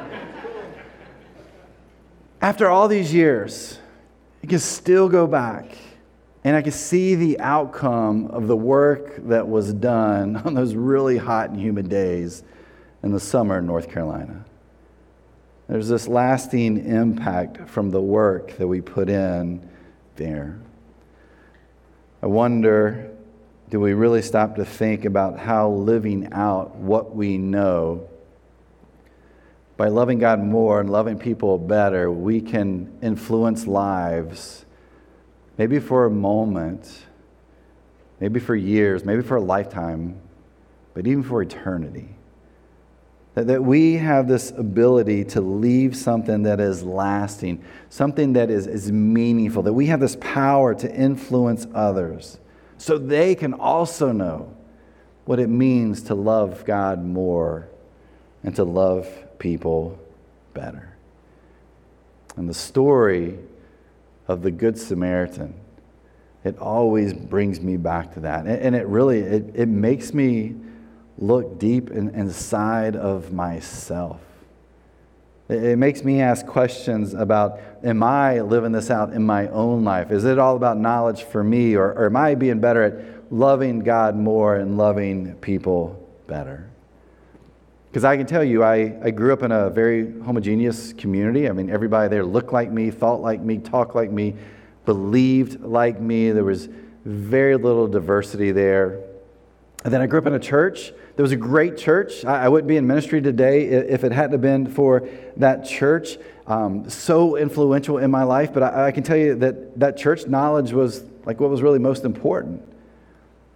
After 2.41 2.69
all 2.69 2.87
these 2.87 3.13
years, 3.13 3.79
I 4.43 4.47
can 4.47 4.59
still 4.59 5.09
go 5.09 5.25
back 5.25 5.75
and 6.43 6.55
I 6.55 6.61
can 6.61 6.73
see 6.73 7.15
the 7.15 7.39
outcome 7.39 8.27
of 8.27 8.47
the 8.47 8.55
work 8.55 9.15
that 9.27 9.47
was 9.47 9.73
done 9.73 10.35
on 10.45 10.53
those 10.53 10.75
really 10.75 11.17
hot 11.17 11.49
and 11.49 11.59
humid 11.59 11.89
days 11.89 12.43
in 13.05 13.11
the 13.11 13.19
summer 13.19 13.59
in 13.59 13.67
North 13.67 13.89
Carolina. 13.89 14.43
There's 15.69 15.87
this 15.87 16.07
lasting 16.07 16.85
impact 16.85 17.69
from 17.69 17.91
the 17.91 18.01
work 18.01 18.57
that 18.57 18.67
we 18.67 18.81
put 18.81 19.09
in 19.09 19.69
there. 20.15 20.59
I 22.23 22.25
wonder 22.25 23.11
do 23.69 23.79
we 23.79 23.93
really 23.93 24.21
stop 24.21 24.55
to 24.55 24.65
think 24.65 25.05
about 25.05 25.39
how 25.39 25.69
living 25.69 26.33
out 26.33 26.75
what 26.75 27.15
we 27.15 27.37
know, 27.37 28.07
by 29.77 29.87
loving 29.87 30.19
God 30.19 30.39
more 30.39 30.79
and 30.79 30.89
loving 30.89 31.19
people 31.19 31.57
better, 31.57 32.11
we 32.11 32.41
can 32.41 32.91
influence 33.01 33.67
lives, 33.67 34.65
maybe 35.57 35.79
for 35.79 36.05
a 36.05 36.11
moment, 36.11 37.05
maybe 38.19 38.39
for 38.39 38.55
years, 38.55 39.03
maybe 39.03 39.21
for 39.21 39.37
a 39.37 39.41
lifetime, 39.41 40.19
but 40.93 41.05
even 41.05 41.23
for 41.23 41.41
eternity? 41.41 42.14
That, 43.35 43.47
that 43.47 43.63
we 43.63 43.95
have 43.95 44.27
this 44.27 44.51
ability 44.51 45.25
to 45.25 45.41
leave 45.41 45.95
something 45.95 46.43
that 46.43 46.59
is 46.59 46.83
lasting, 46.83 47.63
something 47.89 48.33
that 48.33 48.49
is, 48.49 48.65
is 48.65 48.91
meaningful, 48.91 49.63
that 49.63 49.73
we 49.73 49.87
have 49.87 49.99
this 49.99 50.17
power 50.19 50.73
to 50.75 50.93
influence 50.93 51.67
others 51.73 52.39
so 52.77 52.97
they 52.97 53.35
can 53.35 53.53
also 53.53 54.11
know 54.11 54.53
what 55.25 55.39
it 55.39 55.49
means 55.49 56.03
to 56.03 56.15
love 56.15 56.65
God 56.65 57.03
more 57.03 57.67
and 58.43 58.55
to 58.55 58.63
love 58.63 59.07
people 59.39 59.99
better. 60.53 60.95
And 62.35 62.49
the 62.49 62.53
story 62.53 63.39
of 64.27 64.41
the 64.41 64.51
Good 64.51 64.77
Samaritan, 64.77 65.53
it 66.43 66.57
always 66.59 67.13
brings 67.13 67.59
me 67.59 67.77
back 67.77 68.13
to 68.13 68.19
that. 68.21 68.45
And, 68.45 68.75
it 68.75 68.85
really, 68.87 69.19
it, 69.19 69.51
it 69.55 69.67
makes 69.67 70.13
me 70.13 70.55
look 71.17 71.59
deep 71.59 71.91
in, 71.91 72.09
inside 72.09 72.95
of 72.95 73.31
myself. 73.31 74.19
It, 75.47 75.63
it 75.63 75.77
makes 75.77 76.03
me 76.03 76.21
ask 76.21 76.45
questions 76.45 77.13
about 77.13 77.59
Am 77.83 78.01
I 78.03 78.41
living 78.41 78.71
this 78.71 78.89
out 78.89 79.13
in 79.13 79.23
my 79.23 79.47
own 79.49 79.83
life? 79.83 80.11
Is 80.11 80.25
it 80.25 80.39
all 80.39 80.55
about 80.55 80.77
knowledge 80.77 81.23
for 81.23 81.43
me, 81.43 81.75
or, 81.75 81.91
or 81.93 82.07
am 82.07 82.15
I 82.15 82.35
being 82.35 82.59
better 82.59 82.83
at 82.83 83.31
loving 83.31 83.79
God 83.79 84.15
more 84.15 84.55
and 84.55 84.77
loving 84.77 85.35
people 85.35 86.01
better? 86.27 86.69
Because 87.89 88.03
I 88.03 88.17
can 88.17 88.25
tell 88.25 88.43
you, 88.43 88.61
I, 88.61 88.97
I 89.01 89.11
grew 89.11 89.31
up 89.31 89.41
in 89.41 89.53
a 89.53 89.69
very 89.69 90.19
homogeneous 90.19 90.91
community. 90.93 91.47
I 91.47 91.53
mean, 91.53 91.69
everybody 91.69 92.09
there 92.09 92.25
looked 92.25 92.51
like 92.51 92.69
me, 92.69 92.91
thought 92.91 93.21
like 93.21 93.39
me, 93.39 93.57
talked 93.57 93.95
like 93.95 94.11
me, 94.11 94.35
believed 94.83 95.61
like 95.61 96.01
me. 96.01 96.31
There 96.31 96.43
was 96.43 96.67
very 97.05 97.55
little 97.55 97.87
diversity 97.87 98.51
there. 98.51 98.99
And 99.85 99.93
then 99.93 100.01
I 100.01 100.07
grew 100.07 100.19
up 100.19 100.25
in 100.25 100.33
a 100.33 100.39
church 100.39 100.91
there 101.15 101.23
was 101.23 101.31
a 101.31 101.37
great 101.37 101.77
church. 101.77 102.25
I, 102.25 102.45
I 102.45 102.49
wouldn't 102.49 102.67
be 102.67 102.77
in 102.77 102.85
ministry 102.85 103.21
today 103.21 103.67
if 103.67 104.03
it 104.03 104.11
hadn't 104.11 104.41
been 104.41 104.67
for 104.67 105.07
that 105.37 105.65
church. 105.65 106.17
Um, 106.45 106.89
so 106.89 107.37
influential 107.37 107.97
in 107.97 108.11
my 108.11 108.23
life, 108.23 108.53
but 108.53 108.63
I, 108.63 108.87
I, 108.87 108.91
can 108.91 109.03
tell 109.03 109.17
you 109.17 109.35
that 109.35 109.79
that 109.79 109.97
church 109.97 110.27
knowledge 110.27 110.73
was 110.73 111.03
like 111.25 111.39
what 111.39 111.49
was 111.49 111.61
really 111.61 111.79
most 111.79 112.03
important. 112.03 112.61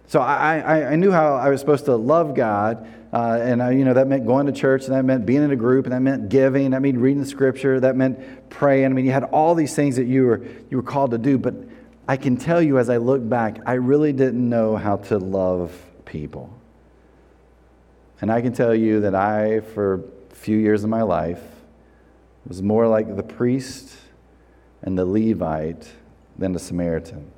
So 0.08 0.20
I, 0.20 0.58
I, 0.58 0.92
I 0.92 0.96
knew 0.96 1.12
how 1.12 1.36
I 1.36 1.50
was 1.50 1.60
supposed 1.60 1.84
to 1.84 1.94
love 1.94 2.34
God, 2.34 2.84
uh, 3.12 3.38
and 3.40 3.62
I, 3.62 3.70
you 3.72 3.84
know 3.84 3.94
that 3.94 4.08
meant 4.08 4.26
going 4.26 4.46
to 4.46 4.52
church, 4.52 4.86
and 4.86 4.94
that 4.94 5.04
meant 5.04 5.24
being 5.24 5.44
in 5.44 5.52
a 5.52 5.56
group, 5.56 5.86
and 5.86 5.92
that 5.92 6.00
meant 6.00 6.30
giving, 6.30 6.70
that 6.70 6.82
meant 6.82 6.98
reading 6.98 7.22
the 7.22 7.28
scripture, 7.28 7.78
that 7.78 7.94
meant 7.94 8.50
praying. 8.50 8.86
I 8.86 8.88
mean, 8.88 9.04
you 9.04 9.12
had 9.12 9.24
all 9.24 9.54
these 9.54 9.76
things 9.76 9.94
that 9.96 10.06
you 10.06 10.26
were 10.26 10.44
you 10.68 10.78
were 10.78 10.82
called 10.82 11.12
to 11.12 11.18
do. 11.18 11.38
But 11.38 11.54
I 12.08 12.16
can 12.16 12.36
tell 12.36 12.60
you, 12.60 12.78
as 12.78 12.90
I 12.90 12.96
look 12.96 13.28
back, 13.28 13.58
I 13.66 13.74
really 13.74 14.12
didn't 14.12 14.48
know 14.48 14.76
how 14.76 14.96
to 14.96 15.18
love 15.18 15.72
people. 16.10 16.52
And 18.20 18.30
I 18.30 18.42
can 18.42 18.52
tell 18.52 18.74
you 18.74 19.00
that 19.00 19.14
I, 19.14 19.60
for 19.60 20.04
a 20.30 20.34
few 20.34 20.58
years 20.58 20.84
of 20.84 20.90
my 20.90 21.02
life, 21.02 21.40
was 22.46 22.62
more 22.62 22.86
like 22.86 23.16
the 23.16 23.22
priest 23.22 23.94
and 24.82 24.98
the 24.98 25.04
Levite 25.06 25.88
than 26.36 26.52
the 26.52 26.58
Samaritan. 26.58 27.30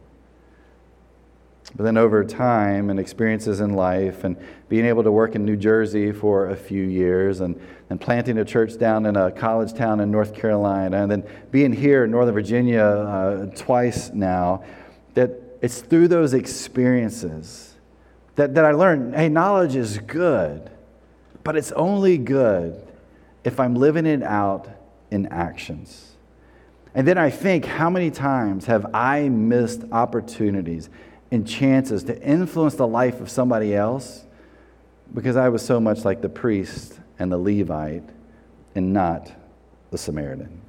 But 1.76 1.84
then 1.84 1.96
over 1.96 2.24
time 2.24 2.90
and 2.90 2.98
experiences 2.98 3.60
in 3.60 3.74
life 3.74 4.24
and 4.24 4.36
being 4.68 4.84
able 4.84 5.02
to 5.04 5.12
work 5.12 5.34
in 5.34 5.44
New 5.44 5.56
Jersey 5.56 6.10
for 6.12 6.48
a 6.48 6.56
few 6.56 6.82
years 6.82 7.40
and, 7.40 7.60
and 7.90 8.00
planting 8.00 8.38
a 8.38 8.44
church 8.44 8.78
down 8.78 9.06
in 9.06 9.16
a 9.16 9.30
college 9.30 9.72
town 9.74 10.00
in 10.00 10.10
North 10.10 10.34
Carolina 10.34 11.02
and 11.02 11.10
then 11.10 11.24
being 11.50 11.72
here 11.72 12.04
in 12.04 12.10
Northern 12.10 12.34
Virginia 12.34 12.82
uh, 12.84 13.46
twice 13.54 14.10
now, 14.12 14.64
that 15.14 15.30
it's 15.60 15.80
through 15.80 16.08
those 16.08 16.34
experiences 16.34 17.71
that, 18.36 18.54
that 18.54 18.64
I 18.64 18.72
learned 18.72 19.14
hey, 19.14 19.28
knowledge 19.28 19.76
is 19.76 19.98
good. 19.98 20.70
But 21.44 21.56
it's 21.56 21.72
only 21.72 22.18
good 22.18 22.86
if 23.44 23.58
I'm 23.58 23.74
living 23.74 24.06
it 24.06 24.22
out 24.22 24.68
in 25.10 25.26
actions. 25.26 26.12
And 26.94 27.08
then 27.08 27.18
I 27.18 27.30
think, 27.30 27.64
how 27.64 27.90
many 27.90 28.10
times 28.10 28.66
have 28.66 28.86
I 28.94 29.28
missed 29.28 29.82
opportunities 29.92 30.88
and 31.30 31.46
chances 31.46 32.04
to 32.04 32.22
influence 32.22 32.74
the 32.74 32.86
life 32.86 33.20
of 33.20 33.30
somebody 33.30 33.74
else 33.74 34.24
because 35.14 35.36
I 35.36 35.48
was 35.48 35.64
so 35.64 35.80
much 35.80 36.04
like 36.04 36.20
the 36.20 36.28
priest 36.28 37.00
and 37.18 37.32
the 37.32 37.38
Levite 37.38 38.08
and 38.74 38.92
not 38.92 39.32
the 39.90 39.98
Samaritan? 39.98 40.60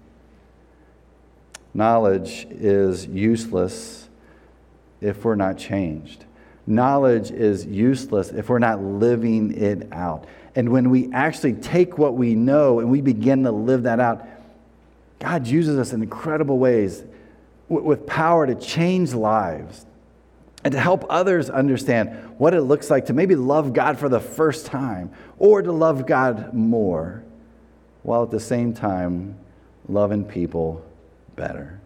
Knowledge 1.74 2.48
is 2.50 3.06
useless 3.08 4.08
if 5.02 5.26
we're 5.26 5.36
not 5.36 5.58
changed. 5.58 6.26
Knowledge 6.66 7.32
is 7.32 7.66
useless 7.66 8.30
if 8.30 8.50
we're 8.50 8.60
not 8.60 8.82
living 8.82 9.58
it 9.58 9.92
out. 9.92 10.26
And 10.56 10.70
when 10.70 10.90
we 10.90 11.12
actually 11.12 11.54
take 11.54 11.98
what 11.98 12.16
we 12.16 12.36
know 12.36 12.80
and 12.80 12.90
we 12.90 13.02
begin 13.02 13.44
to 13.44 13.52
live 13.52 13.84
that 13.84 14.00
out, 14.00 14.26
God 15.20 15.48
uses 15.48 15.78
us 15.78 15.94
in 15.94 16.02
incredible 16.02 16.58
ways 16.58 17.04
with 17.70 18.06
power 18.06 18.46
to 18.46 18.56
change 18.56 19.14
lives 19.14 19.86
and 20.64 20.72
to 20.74 20.80
help 20.80 21.06
others 21.10 21.50
understand 21.50 22.10
what 22.38 22.54
it 22.54 22.62
looks 22.62 22.90
like 22.90 23.08
to 23.08 23.14
maybe 23.14 23.36
love 23.36 23.74
God 23.74 23.98
for 23.98 24.08
the 24.08 24.20
first 24.20 24.66
time 24.66 25.12
or 25.38 25.62
to 25.62 25.72
love 25.72 26.06
God 26.06 26.54
more 26.54 27.24
while 28.04 28.24
at 28.24 28.32
the 28.32 28.40
same 28.40 28.74
time 28.74 29.38
loving 29.88 30.24
people 30.24 30.86
better. 31.36 31.80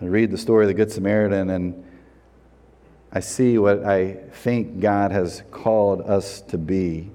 I 0.00 0.06
read 0.06 0.30
the 0.30 0.38
story 0.38 0.64
of 0.64 0.68
the 0.68 0.74
Good 0.74 0.90
Samaritan 0.90 1.50
and 1.50 1.84
I 3.12 3.20
see 3.20 3.58
what 3.58 3.84
I 3.84 4.14
think 4.14 4.80
God 4.80 5.12
has 5.12 5.42
called 5.50 6.00
us 6.00 6.40
to 6.42 6.58
be. 6.58 7.10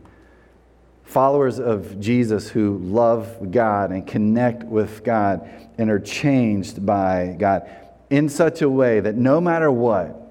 Followers 1.04 1.60
of 1.60 2.00
Jesus 2.00 2.50
who 2.50 2.78
love 2.78 3.52
God 3.52 3.92
and 3.92 4.06
connect 4.06 4.64
with 4.64 5.04
God 5.04 5.50
and 5.78 5.90
are 5.90 6.00
changed 6.00 6.86
by 6.86 7.36
God 7.40 7.68
in 8.10 8.30
such 8.30 8.62
a 8.62 8.70
way 8.70 9.00
that 9.00 9.16
no 9.16 9.42
matter 9.42 9.72
what, 9.72 10.22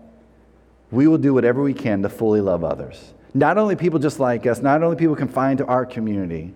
we 0.91 1.09
will 1.09 1.19
do 1.19 1.35
whatever 1.35 1.63
we 1.63 1.75
can 1.75 2.03
to 2.03 2.09
fully 2.09 2.41
love 2.41 2.63
others. 2.63 3.13
Not 3.35 3.59
only 3.59 3.75
people 3.75 3.99
just 3.99 4.21
like 4.21 4.47
us, 4.47 4.61
not 4.61 4.83
only 4.83 4.97
people 4.97 5.17
confined 5.17 5.59
to 5.59 5.67
our 5.67 5.85
community, 5.85 6.55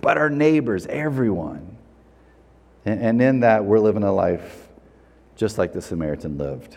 but 0.00 0.16
our 0.16 0.30
neighbors, 0.30 0.86
everyone. 0.86 1.76
And, 2.84 3.22
in 3.22 3.40
that, 3.40 3.64
we're 3.64 3.78
living 3.78 4.02
a 4.02 4.12
life 4.12 4.68
just 5.36 5.56
like 5.56 5.72
the 5.72 5.80
Samaritan 5.80 6.36
lived. 6.36 6.76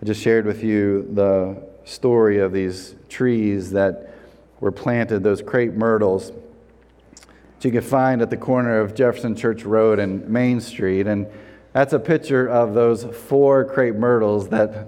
I 0.00 0.04
just 0.04 0.22
shared 0.22 0.46
with 0.46 0.62
you 0.62 1.08
the 1.12 1.60
story 1.84 2.38
of 2.38 2.52
these 2.52 2.94
trees 3.08 3.72
that 3.72 4.14
were 4.60 4.70
planted, 4.70 5.24
those 5.24 5.42
crepe 5.42 5.72
myrtles, 5.72 6.30
that 6.30 7.64
you 7.64 7.72
can 7.72 7.82
find 7.82 8.22
at 8.22 8.30
the 8.30 8.36
corner 8.36 8.78
of 8.78 8.94
Jefferson 8.94 9.34
Church 9.34 9.64
Road 9.64 9.98
and 9.98 10.28
Main 10.28 10.60
Street. 10.60 11.08
And 11.08 11.26
that's 11.72 11.92
a 11.92 11.98
picture 11.98 12.48
of 12.48 12.74
those 12.74 13.04
four 13.04 13.64
crepe 13.64 13.96
myrtles 13.96 14.50
that 14.50 14.86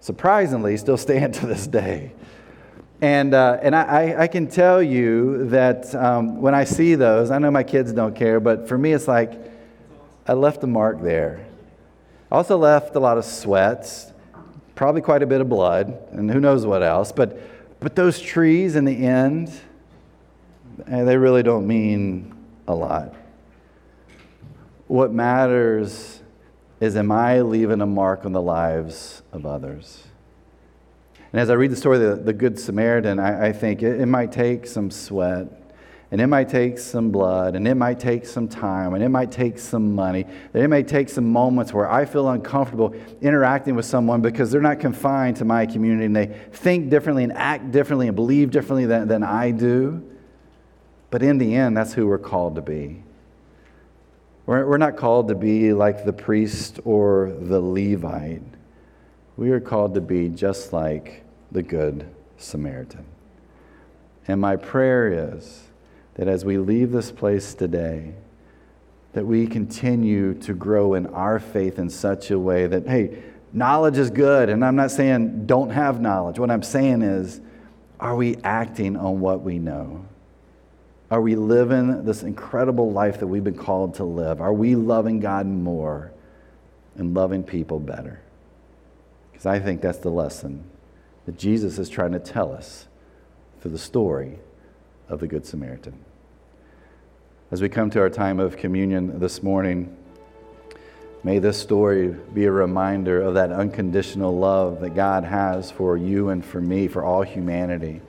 surprisingly 0.00 0.76
still 0.76 0.96
stand 0.96 1.34
to 1.34 1.46
this 1.46 1.68
day. 1.68 2.12
And, 3.00 3.34
uh, 3.34 3.58
and 3.62 3.76
I, 3.76 4.22
I 4.22 4.26
can 4.26 4.48
tell 4.48 4.82
you 4.82 5.46
that 5.48 5.94
um, 5.94 6.40
when 6.40 6.54
I 6.54 6.64
see 6.64 6.96
those, 6.96 7.30
I 7.30 7.38
know 7.38 7.50
my 7.52 7.64
kids 7.64 7.92
don't 7.92 8.14
care, 8.14 8.40
but 8.40 8.68
for 8.68 8.76
me, 8.76 8.92
it's 8.92 9.06
like 9.06 9.32
I 10.26 10.32
left 10.32 10.64
a 10.64 10.68
mark 10.68 11.00
there. 11.00 11.46
I 12.30 12.36
also 12.36 12.56
left 12.56 12.96
a 12.96 13.00
lot 13.00 13.18
of 13.18 13.24
sweats 13.24 14.11
probably 14.74 15.00
quite 15.00 15.22
a 15.22 15.26
bit 15.26 15.40
of 15.40 15.48
blood, 15.48 15.96
and 16.12 16.30
who 16.30 16.40
knows 16.40 16.66
what 16.66 16.82
else. 16.82 17.12
But, 17.12 17.38
but 17.80 17.94
those 17.94 18.20
trees 18.20 18.76
in 18.76 18.84
the 18.84 19.04
end, 19.06 19.50
eh, 20.86 21.04
they 21.04 21.16
really 21.16 21.42
don't 21.42 21.66
mean 21.66 22.34
a 22.66 22.74
lot. 22.74 23.14
What 24.86 25.12
matters 25.12 26.20
is 26.80 26.96
am 26.96 27.12
I 27.12 27.40
leaving 27.42 27.80
a 27.80 27.86
mark 27.86 28.24
on 28.24 28.32
the 28.32 28.42
lives 28.42 29.22
of 29.32 29.46
others? 29.46 30.04
And 31.32 31.40
as 31.40 31.48
I 31.48 31.54
read 31.54 31.70
the 31.70 31.76
story 31.76 32.04
of 32.04 32.18
the, 32.18 32.24
the 32.24 32.32
Good 32.32 32.58
Samaritan, 32.58 33.18
I, 33.18 33.48
I 33.48 33.52
think 33.52 33.82
it, 33.82 34.00
it 34.00 34.06
might 34.06 34.32
take 34.32 34.66
some 34.66 34.90
sweat 34.90 35.61
and 36.12 36.20
it 36.20 36.26
might 36.26 36.50
take 36.50 36.78
some 36.78 37.10
blood, 37.10 37.56
and 37.56 37.66
it 37.66 37.74
might 37.74 37.98
take 37.98 38.26
some 38.26 38.46
time, 38.46 38.92
and 38.92 39.02
it 39.02 39.08
might 39.08 39.32
take 39.32 39.58
some 39.58 39.94
money. 39.94 40.26
And 40.52 40.62
it 40.62 40.68
may 40.68 40.82
take 40.82 41.08
some 41.08 41.24
moments 41.24 41.72
where 41.72 41.90
I 41.90 42.04
feel 42.04 42.28
uncomfortable 42.28 42.94
interacting 43.22 43.74
with 43.74 43.86
someone 43.86 44.20
because 44.20 44.50
they're 44.50 44.60
not 44.60 44.78
confined 44.78 45.38
to 45.38 45.46
my 45.46 45.64
community 45.64 46.04
and 46.04 46.14
they 46.14 46.26
think 46.52 46.90
differently 46.90 47.24
and 47.24 47.32
act 47.32 47.70
differently 47.70 48.08
and 48.08 48.14
believe 48.14 48.50
differently 48.50 48.84
than, 48.84 49.08
than 49.08 49.22
I 49.22 49.52
do. 49.52 50.06
But 51.10 51.22
in 51.22 51.38
the 51.38 51.54
end, 51.54 51.78
that's 51.78 51.94
who 51.94 52.06
we're 52.06 52.18
called 52.18 52.56
to 52.56 52.62
be. 52.62 53.02
We're, 54.44 54.66
we're 54.66 54.76
not 54.76 54.98
called 54.98 55.28
to 55.28 55.34
be 55.34 55.72
like 55.72 56.04
the 56.04 56.12
priest 56.12 56.78
or 56.84 57.34
the 57.40 57.58
Levite. 57.58 58.42
We 59.38 59.50
are 59.50 59.60
called 59.60 59.94
to 59.94 60.02
be 60.02 60.28
just 60.28 60.74
like 60.74 61.24
the 61.50 61.62
Good 61.62 62.06
Samaritan. 62.36 63.06
And 64.28 64.42
my 64.42 64.56
prayer 64.56 65.34
is 65.34 65.70
that 66.14 66.28
as 66.28 66.44
we 66.44 66.58
leave 66.58 66.92
this 66.92 67.10
place 67.10 67.54
today, 67.54 68.14
that 69.12 69.26
we 69.26 69.46
continue 69.46 70.34
to 70.34 70.54
grow 70.54 70.94
in 70.94 71.06
our 71.08 71.38
faith 71.38 71.78
in 71.78 71.90
such 71.90 72.30
a 72.30 72.38
way 72.38 72.66
that, 72.66 72.86
hey, 72.86 73.22
knowledge 73.52 73.98
is 73.98 74.10
good. 74.10 74.48
And 74.48 74.64
I'm 74.64 74.76
not 74.76 74.90
saying 74.90 75.46
don't 75.46 75.70
have 75.70 76.00
knowledge. 76.00 76.38
What 76.38 76.50
I'm 76.50 76.62
saying 76.62 77.02
is, 77.02 77.40
are 78.00 78.16
we 78.16 78.36
acting 78.42 78.96
on 78.96 79.20
what 79.20 79.42
we 79.42 79.58
know? 79.58 80.04
Are 81.10 81.20
we 81.20 81.36
living 81.36 82.04
this 82.04 82.22
incredible 82.22 82.90
life 82.90 83.20
that 83.20 83.26
we've 83.26 83.44
been 83.44 83.54
called 83.54 83.94
to 83.96 84.04
live? 84.04 84.40
Are 84.40 84.52
we 84.52 84.74
loving 84.74 85.20
God 85.20 85.46
more 85.46 86.10
and 86.96 87.12
loving 87.12 87.42
people 87.42 87.78
better? 87.78 88.20
Because 89.30 89.44
I 89.44 89.58
think 89.58 89.82
that's 89.82 89.98
the 89.98 90.10
lesson 90.10 90.64
that 91.26 91.38
Jesus 91.38 91.78
is 91.78 91.90
trying 91.90 92.12
to 92.12 92.18
tell 92.18 92.52
us 92.52 92.86
through 93.60 93.72
the 93.72 93.78
story 93.78 94.38
of 95.12 95.20
the 95.20 95.26
Good 95.26 95.44
Samaritan. 95.44 95.94
As 97.50 97.60
we 97.60 97.68
come 97.68 97.90
to 97.90 98.00
our 98.00 98.08
time 98.08 98.40
of 98.40 98.56
communion 98.56 99.20
this 99.20 99.42
morning, 99.42 99.94
may 101.22 101.38
this 101.38 101.58
story 101.58 102.08
be 102.08 102.46
a 102.46 102.50
reminder 102.50 103.20
of 103.20 103.34
that 103.34 103.52
unconditional 103.52 104.36
love 104.36 104.80
that 104.80 104.94
God 104.94 105.24
has 105.24 105.70
for 105.70 105.98
you 105.98 106.30
and 106.30 106.42
for 106.42 106.62
me, 106.62 106.88
for 106.88 107.04
all 107.04 107.20
humanity. 107.20 108.00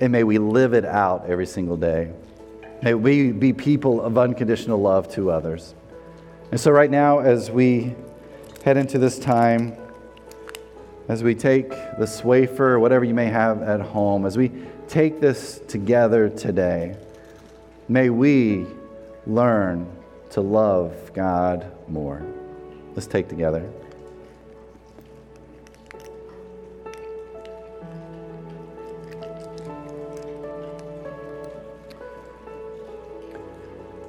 And 0.00 0.10
may 0.10 0.24
we 0.24 0.38
live 0.38 0.72
it 0.72 0.86
out 0.86 1.26
every 1.26 1.44
single 1.44 1.76
day. 1.76 2.10
May 2.82 2.94
we 2.94 3.32
be 3.32 3.52
people 3.52 4.00
of 4.00 4.16
unconditional 4.16 4.80
love 4.80 5.12
to 5.12 5.30
others. 5.30 5.74
And 6.50 6.58
so, 6.58 6.70
right 6.70 6.90
now, 6.90 7.18
as 7.18 7.50
we 7.50 7.94
head 8.64 8.78
into 8.78 8.98
this 8.98 9.18
time, 9.18 9.76
as 11.10 11.24
we 11.24 11.34
take 11.34 11.70
the 11.70 12.22
wafer, 12.24 12.78
whatever 12.78 13.04
you 13.04 13.14
may 13.14 13.26
have 13.26 13.62
at 13.62 13.80
home, 13.80 14.24
as 14.24 14.38
we 14.38 14.48
take 14.86 15.20
this 15.20 15.60
together 15.66 16.28
today, 16.28 16.96
may 17.88 18.10
we 18.10 18.64
learn 19.26 19.90
to 20.30 20.40
love 20.40 21.12
God 21.12 21.68
more. 21.88 22.24
Let's 22.94 23.08
take 23.08 23.28
together. 23.28 23.68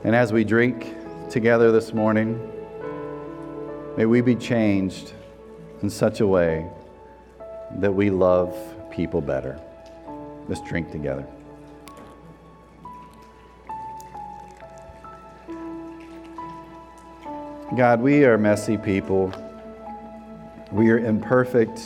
And 0.03 0.15
as 0.15 0.31
we 0.31 0.43
drink 0.43 0.93
together 1.31 1.71
this 1.71 1.93
morning, 1.93 2.39
may 3.97 4.05
we 4.05 4.21
be 4.21 4.35
changed 4.35 5.13
in 5.81 5.89
such 5.89 6.19
a 6.19 6.27
way 6.27 6.69
that 7.77 7.93
we 7.93 8.09
love 8.09 8.55
people 8.91 9.21
better. 9.21 9.59
Let's 10.47 10.61
drink 10.61 10.91
together. 10.91 11.25
God, 17.75 18.01
we 18.01 18.25
are 18.25 18.37
messy 18.37 18.77
people. 18.77 19.33
We 20.73 20.89
are 20.89 20.97
imperfect. 20.99 21.81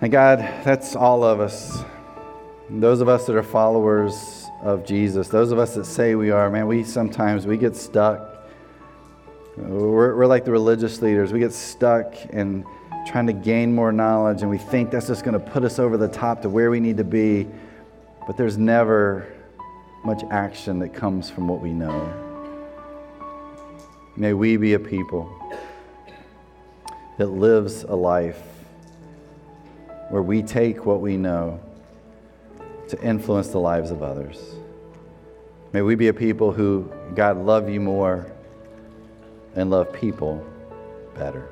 And 0.00 0.12
God, 0.12 0.38
that's 0.64 0.94
all 0.94 1.24
of 1.24 1.40
us. 1.40 1.82
Those 2.70 3.00
of 3.00 3.08
us 3.08 3.26
that 3.26 3.34
are 3.34 3.42
followers 3.42 4.46
of 4.62 4.86
Jesus, 4.86 5.28
those 5.28 5.50
of 5.50 5.58
us 5.58 5.74
that 5.74 5.84
say 5.84 6.14
we 6.14 6.30
are, 6.30 6.48
man, 6.48 6.68
we 6.68 6.84
sometimes 6.84 7.44
we 7.44 7.56
get 7.56 7.74
stuck. 7.74 8.46
We're, 9.56 10.16
we're 10.16 10.26
like 10.26 10.44
the 10.44 10.52
religious 10.52 11.02
leaders. 11.02 11.32
We 11.32 11.40
get 11.40 11.52
stuck 11.52 12.14
in 12.26 12.64
trying 13.06 13.26
to 13.26 13.32
gain 13.32 13.74
more 13.74 13.92
knowledge, 13.92 14.42
and 14.42 14.50
we 14.50 14.58
think 14.58 14.90
that's 14.90 15.06
just 15.06 15.24
going 15.24 15.34
to 15.34 15.50
put 15.50 15.64
us 15.64 15.78
over 15.78 15.96
the 15.96 16.08
top 16.08 16.42
to 16.42 16.48
where 16.48 16.70
we 16.70 16.80
need 16.80 16.96
to 16.96 17.04
be. 17.04 17.48
But 18.26 18.36
there's 18.36 18.58
never 18.58 19.26
much 20.04 20.22
action 20.30 20.78
that 20.80 20.90
comes 20.90 21.30
from 21.30 21.48
what 21.48 21.60
we 21.60 21.72
know. 21.72 22.18
May 24.16 24.32
we 24.32 24.56
be 24.56 24.74
a 24.74 24.78
people 24.78 25.30
that 27.18 27.28
lives 27.28 27.84
a 27.84 27.94
life 27.94 28.42
where 30.10 30.22
we 30.22 30.42
take 30.42 30.84
what 30.84 31.00
we 31.00 31.16
know 31.16 31.60
to 32.88 33.00
influence 33.02 33.48
the 33.48 33.58
lives 33.58 33.90
of 33.90 34.02
others. 34.02 34.38
May 35.72 35.80
we 35.80 35.94
be 35.94 36.08
a 36.08 36.14
people 36.14 36.52
who, 36.52 36.92
God, 37.14 37.38
love 37.38 37.70
you 37.70 37.80
more 37.80 38.30
and 39.54 39.70
love 39.70 39.92
people 39.92 40.44
better. 41.14 41.51